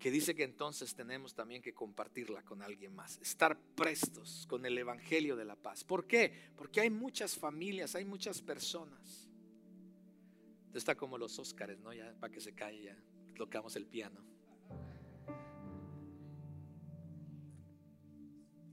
[0.00, 4.76] que dice que entonces tenemos también que compartirla con alguien más, estar prestos con el
[4.78, 5.84] Evangelio de la paz.
[5.84, 6.32] ¿Por qué?
[6.56, 9.28] Porque hay muchas familias, hay muchas personas.
[10.72, 11.92] Está como los Óscares, ¿no?
[11.92, 12.96] Ya para que se calle, ya
[13.36, 14.24] tocamos el piano.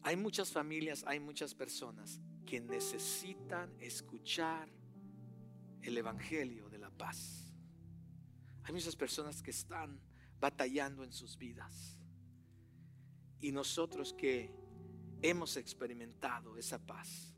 [0.03, 4.69] Hay muchas familias, hay muchas personas que necesitan escuchar
[5.81, 6.66] el Evangelio
[6.97, 7.53] paz.
[8.63, 9.99] Hay muchas personas que están
[10.39, 11.97] batallando en sus vidas.
[13.39, 14.53] Y nosotros que
[15.21, 17.33] hemos experimentado esa paz,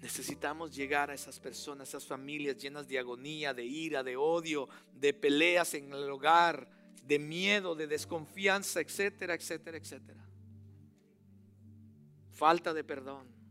[0.00, 5.14] necesitamos llegar a esas personas, esas familias llenas de agonía, de ira, de odio, de
[5.14, 6.68] peleas en el hogar,
[7.04, 10.28] de miedo, de desconfianza, etcétera, etcétera, etcétera.
[12.30, 13.41] Falta de perdón.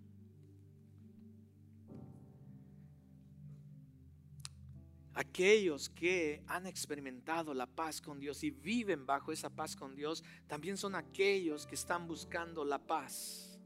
[5.13, 10.23] Aquellos que han experimentado la paz con Dios y viven bajo esa paz con Dios,
[10.47, 13.59] también son aquellos que están buscando la paz.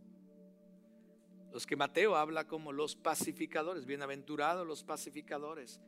[1.52, 5.80] Los que Mateo habla como los pacificadores, bienaventurados los pacificadores.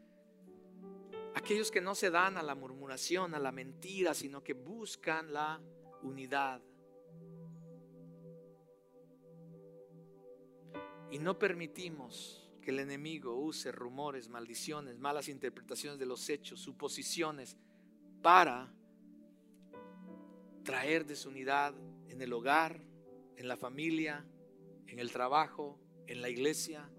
[1.35, 5.59] Aquellos que no se dan a la murmuración, a la mentira, sino que buscan la
[6.03, 6.61] unidad.
[11.11, 17.55] Y no permitimos que el enemigo use rumores, maldiciones, malas interpretaciones de los hechos, suposiciones,
[18.21, 18.69] para
[20.65, 21.73] traer desunidad
[22.09, 22.83] en el hogar,
[23.37, 24.25] en la familia,
[24.85, 26.89] en el trabajo, en la iglesia.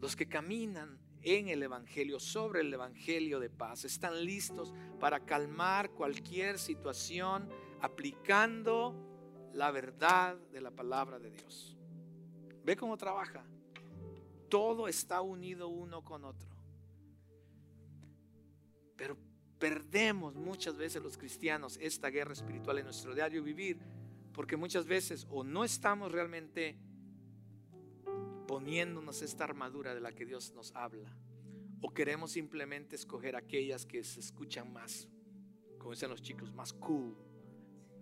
[0.00, 5.92] Los que caminan en el Evangelio, sobre el Evangelio de paz, están listos para calmar
[5.92, 7.48] cualquier situación
[7.80, 8.92] aplicando
[9.52, 11.74] la verdad de la palabra de Dios.
[12.64, 13.44] Ve cómo trabaja.
[14.48, 16.48] Todo está unido uno con otro.
[18.96, 19.16] Pero
[19.58, 23.78] perdemos muchas veces los cristianos esta guerra espiritual en nuestro diario vivir
[24.32, 26.76] porque muchas veces o no estamos realmente
[28.46, 31.16] poniéndonos esta armadura de la que Dios nos habla
[31.80, 35.08] o queremos simplemente escoger aquellas que se escuchan más,
[35.78, 37.16] como dicen los chicos, más cool.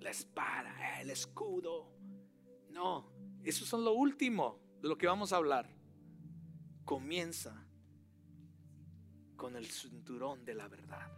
[0.00, 1.92] La espada, el escudo.
[2.70, 3.12] No,
[3.44, 5.68] eso son lo último de lo que vamos a hablar.
[6.84, 7.66] Comienza
[9.36, 11.10] con el cinturón de la verdad.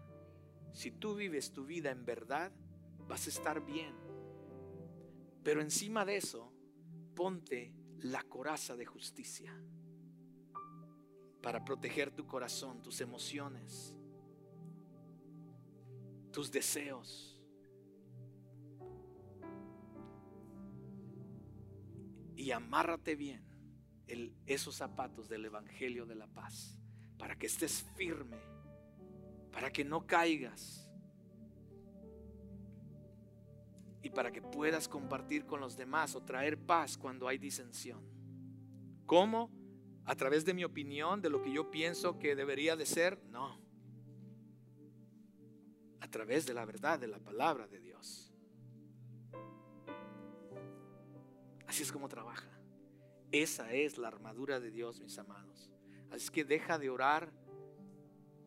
[0.73, 2.53] Si tú vives tu vida en verdad,
[3.07, 3.95] vas a estar bien.
[5.43, 6.53] Pero encima de eso,
[7.15, 9.55] ponte la coraza de justicia
[11.43, 13.95] para proteger tu corazón, tus emociones,
[16.33, 17.34] tus deseos.
[22.45, 23.43] Y amárrate bien
[24.45, 26.79] esos zapatos del Evangelio de la Paz
[27.17, 28.37] para que estés firme,
[29.51, 30.87] para que no caigas
[34.03, 38.05] y para que puedas compartir con los demás o traer paz cuando hay disensión.
[39.07, 39.51] ¿Cómo?
[40.05, 43.59] a través de mi opinión, de lo que yo pienso que debería de ser, no.
[45.99, 48.34] A través de la verdad, de la palabra de Dios.
[51.75, 52.47] Así es como trabaja.
[53.33, 55.73] Esa es la armadura de Dios, mis amados.
[56.13, 57.33] Así que deja de orar.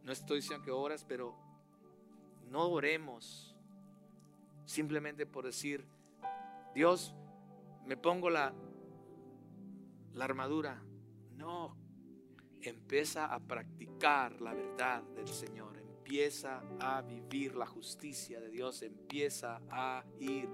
[0.04, 1.36] No estoy diciendo que oras, pero
[2.46, 3.54] no oremos
[4.64, 5.86] simplemente por decir,
[6.74, 7.14] Dios,
[7.86, 8.54] me pongo la,
[10.14, 10.82] la armadura
[11.36, 11.76] no,
[12.62, 19.62] empieza a practicar la verdad del Señor, empieza a vivir la justicia de Dios, empieza
[19.70, 20.48] a ir,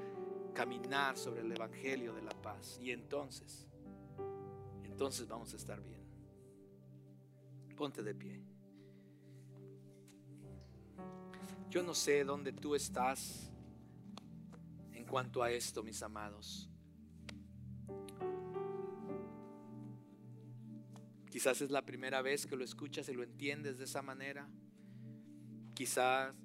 [0.53, 2.79] caminar sobre el Evangelio de la paz.
[2.81, 3.67] Y entonces,
[4.83, 6.03] entonces vamos a estar bien.
[7.75, 8.41] Ponte de pie.
[11.69, 13.51] Yo no sé dónde tú estás
[14.91, 16.69] en cuanto a esto, mis amados.
[21.31, 24.47] Quizás es la primera vez que lo escuchas y lo entiendes de esa manera.
[25.73, 26.35] Quizás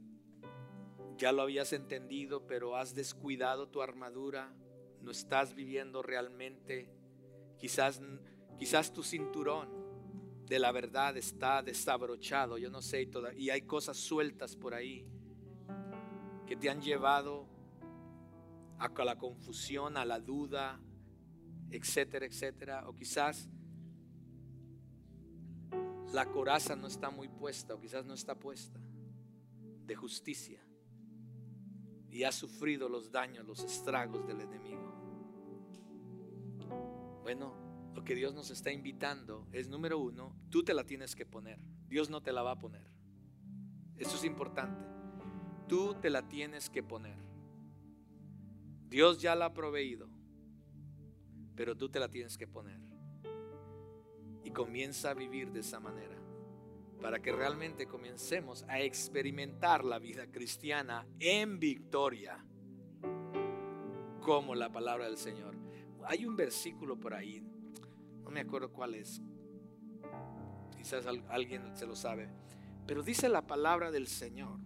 [1.19, 4.55] ya lo habías entendido, pero has descuidado tu armadura,
[5.03, 6.89] no estás viviendo realmente.
[7.59, 8.01] Quizás,
[8.57, 9.69] quizás tu cinturón
[10.47, 15.07] de la verdad está desabrochado, yo no sé, y hay cosas sueltas por ahí
[16.47, 17.47] que te han llevado
[18.79, 20.81] a la confusión, a la duda,
[21.71, 22.89] etcétera, etcétera.
[22.89, 23.49] O quizás
[26.13, 28.81] la coraza no está muy puesta o quizás no está puesta
[29.85, 30.68] de justicia
[32.11, 34.95] y ha sufrido los daños, los estragos del enemigo.
[37.23, 37.55] Bueno,
[37.95, 41.59] lo que Dios nos está invitando es número uno, tú te la tienes que poner,
[41.89, 42.87] Dios no te la va a poner.
[43.97, 44.87] Eso es importante.
[45.67, 47.19] Tú te la tienes que poner.
[48.89, 50.09] Dios ya la ha proveído,
[51.55, 52.81] pero tú te la tienes que poner
[54.45, 56.18] y comienza a vivir de esa manera.
[57.01, 62.45] Para que realmente comencemos a experimentar la vida cristiana en victoria,
[64.21, 65.57] como la palabra del Señor.
[66.05, 67.41] Hay un versículo por ahí,
[68.23, 69.23] no me acuerdo cuál es,
[70.77, 72.29] quizás alguien se lo sabe,
[72.87, 74.59] pero dice la palabra del Señor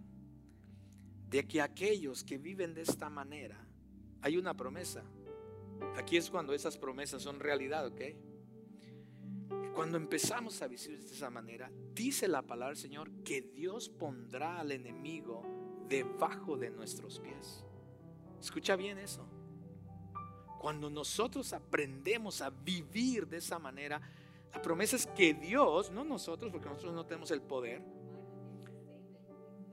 [1.28, 3.66] de que aquellos que viven de esta manera,
[4.20, 5.02] hay una promesa.
[5.96, 8.00] Aquí es cuando esas promesas son realidad, ¿ok?
[9.74, 14.60] Cuando empezamos a vivir de esa manera, dice la palabra del Señor que Dios pondrá
[14.60, 15.42] al enemigo
[15.88, 17.64] debajo de nuestros pies.
[18.40, 19.26] Escucha bien eso.
[20.60, 24.00] Cuando nosotros aprendemos a vivir de esa manera,
[24.52, 27.82] la promesa es que Dios, no nosotros, porque nosotros no tenemos el poder.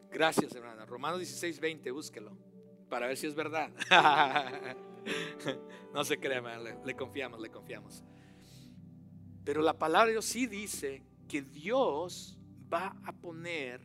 [0.10, 0.86] Gracias, hermana.
[0.86, 2.50] Romanos 16, 20, búsquelo
[2.90, 3.72] para ver si es verdad.
[5.94, 6.42] no se crea,
[6.86, 8.04] le confiamos, le confiamos.
[9.50, 12.38] Pero la palabra de Dios sí dice que Dios
[12.72, 13.82] va a poner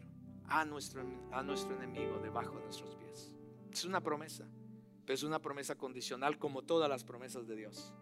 [0.46, 1.02] a nuestro,
[1.32, 3.34] a nuestro enemigo debajo de nuestros pies.
[3.72, 4.44] Es una promesa,
[5.06, 7.94] pero es una promesa condicional como todas las promesas de Dios.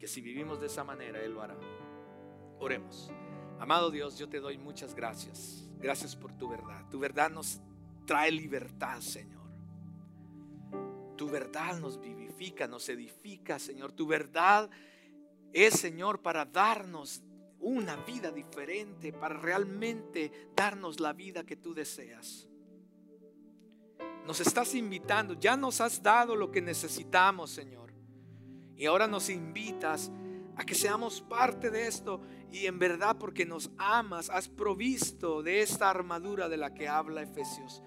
[0.00, 1.56] Que si vivimos de esa manera, Él lo hará.
[2.58, 3.12] Oremos.
[3.60, 5.70] Amado Dios, yo te doy muchas gracias.
[5.78, 6.88] Gracias por tu verdad.
[6.90, 7.60] Tu verdad nos
[8.04, 9.48] trae libertad, Señor.
[11.16, 13.92] Tu verdad nos vivifica, nos edifica, Señor.
[13.92, 14.68] Tu verdad
[15.52, 17.22] es, Señor, para darnos
[17.60, 22.48] una vida diferente, para realmente darnos la vida que tú deseas.
[24.26, 27.92] Nos estás invitando, ya nos has dado lo que necesitamos, Señor.
[28.76, 30.10] Y ahora nos invitas
[30.56, 32.20] a que seamos parte de esto
[32.50, 37.22] y en verdad porque nos amas has provisto de esta armadura de la que habla
[37.22, 37.82] Efesios.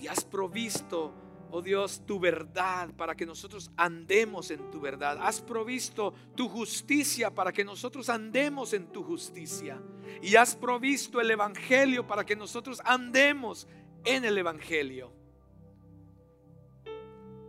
[0.00, 1.12] Y has provisto
[1.50, 5.18] oh Dios, tu verdad para que nosotros andemos en tu verdad.
[5.20, 9.80] Has provisto tu justicia para que nosotros andemos en tu justicia.
[10.22, 13.66] Y has provisto el Evangelio para que nosotros andemos
[14.04, 15.12] en el Evangelio.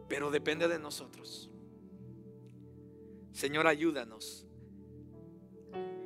[0.08, 1.49] Pero depende de nosotros.
[3.32, 4.45] Señor, ayúdanos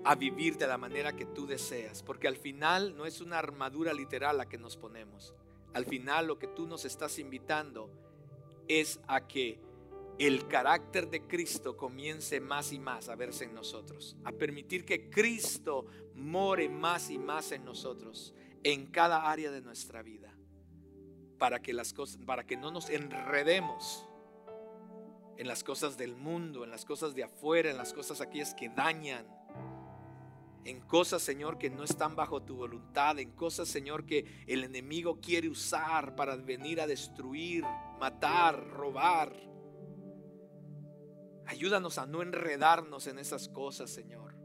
[0.03, 3.91] a vivir de la manera que tú deseas, porque al final no es una armadura
[3.91, 5.33] literal la que nos ponemos
[5.75, 7.89] al final lo que tú nos estás invitando
[8.69, 9.59] es a que
[10.17, 15.09] el carácter de Cristo comience más y más a verse en nosotros, a permitir que
[15.09, 20.33] Cristo more más y más en nosotros, en cada área de nuestra vida,
[21.37, 24.07] para que las cosas, para que no nos enredemos
[25.35, 28.69] en las cosas del mundo, en las cosas de afuera, en las cosas aquellas que
[28.69, 29.27] dañan,
[30.65, 35.19] en cosas, Señor, que no están bajo tu voluntad, en cosas, Señor, que el enemigo
[35.21, 37.63] quiere usar para venir a destruir,
[37.99, 39.31] matar, robar.
[41.45, 44.35] Ayúdanos a no enredarnos en esas cosas, Señor.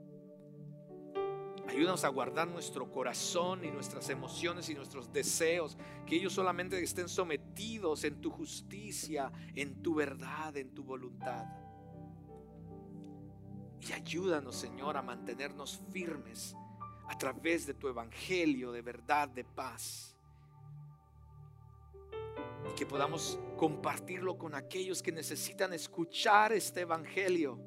[1.66, 7.08] Ayúdanos a guardar nuestro corazón y nuestras emociones y nuestros deseos, que ellos solamente estén
[7.08, 11.46] sometidos en tu justicia, en tu verdad, en tu voluntad.
[13.88, 16.54] Y ayúdanos, Señor, a mantenernos firmes
[17.08, 20.14] a través de tu evangelio de verdad, de paz.
[22.70, 27.58] Y que podamos compartirlo con aquellos que necesitan escuchar este evangelio.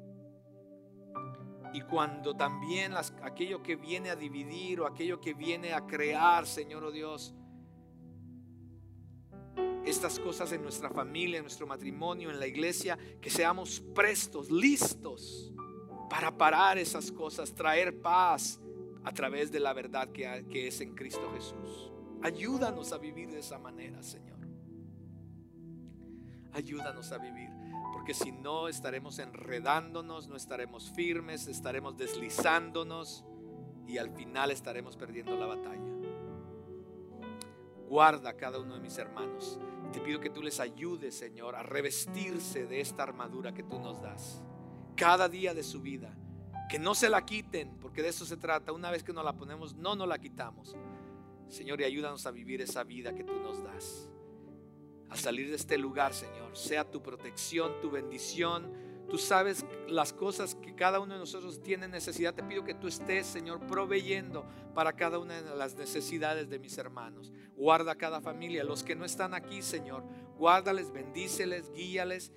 [1.72, 6.84] Y cuando también aquello que viene a dividir o aquello que viene a crear, Señor
[6.84, 7.34] oh Dios,
[9.84, 15.52] estas cosas en nuestra familia, en nuestro matrimonio, en la iglesia, que seamos prestos, listos
[16.14, 18.60] para parar esas cosas, traer paz
[19.02, 21.90] a través de la verdad que, es en Cristo Jesús.
[22.22, 24.38] Ayúdanos a vivir de esa manera, Señor.
[26.52, 27.50] Ayúdanos a vivir,
[27.92, 33.24] porque si no estaremos enredándonos, no estaremos firmes, estaremos deslizándonos
[33.88, 35.82] y al final estaremos perdiendo la batalla.
[37.88, 39.58] Guarda a cada uno de mis hermanos.
[39.92, 44.00] Te pido que tú les ayudes, Señor, a revestirse de esta armadura que tú nos
[44.00, 44.44] das
[44.96, 46.14] cada día de su vida.
[46.68, 48.72] Que no se la quiten, porque de eso se trata.
[48.72, 50.74] Una vez que nos la ponemos, no nos la quitamos.
[51.48, 54.08] Señor, y ayúdanos a vivir esa vida que tú nos das.
[55.10, 58.72] Al salir de este lugar, Señor, sea tu protección, tu bendición.
[59.08, 62.34] Tú sabes las cosas que cada uno de nosotros tiene necesidad.
[62.34, 66.78] Te pido que tú estés, Señor, proveyendo para cada una de las necesidades de mis
[66.78, 67.30] hermanos.
[67.54, 68.64] Guarda cada familia.
[68.64, 70.02] Los que no están aquí, Señor,
[70.38, 72.32] guárdales, bendíceles, guíales.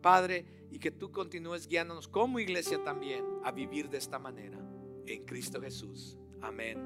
[0.00, 4.58] Padre, y que tú continúes guiándonos como iglesia también a vivir de esta manera
[5.06, 6.16] en Cristo Jesús.
[6.40, 6.78] Amén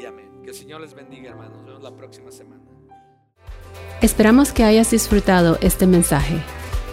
[0.00, 0.42] y amén.
[0.42, 1.58] Que el Señor les bendiga, hermanos.
[1.58, 2.62] Nos vemos la próxima semana.
[4.02, 6.42] Esperamos que hayas disfrutado este mensaje.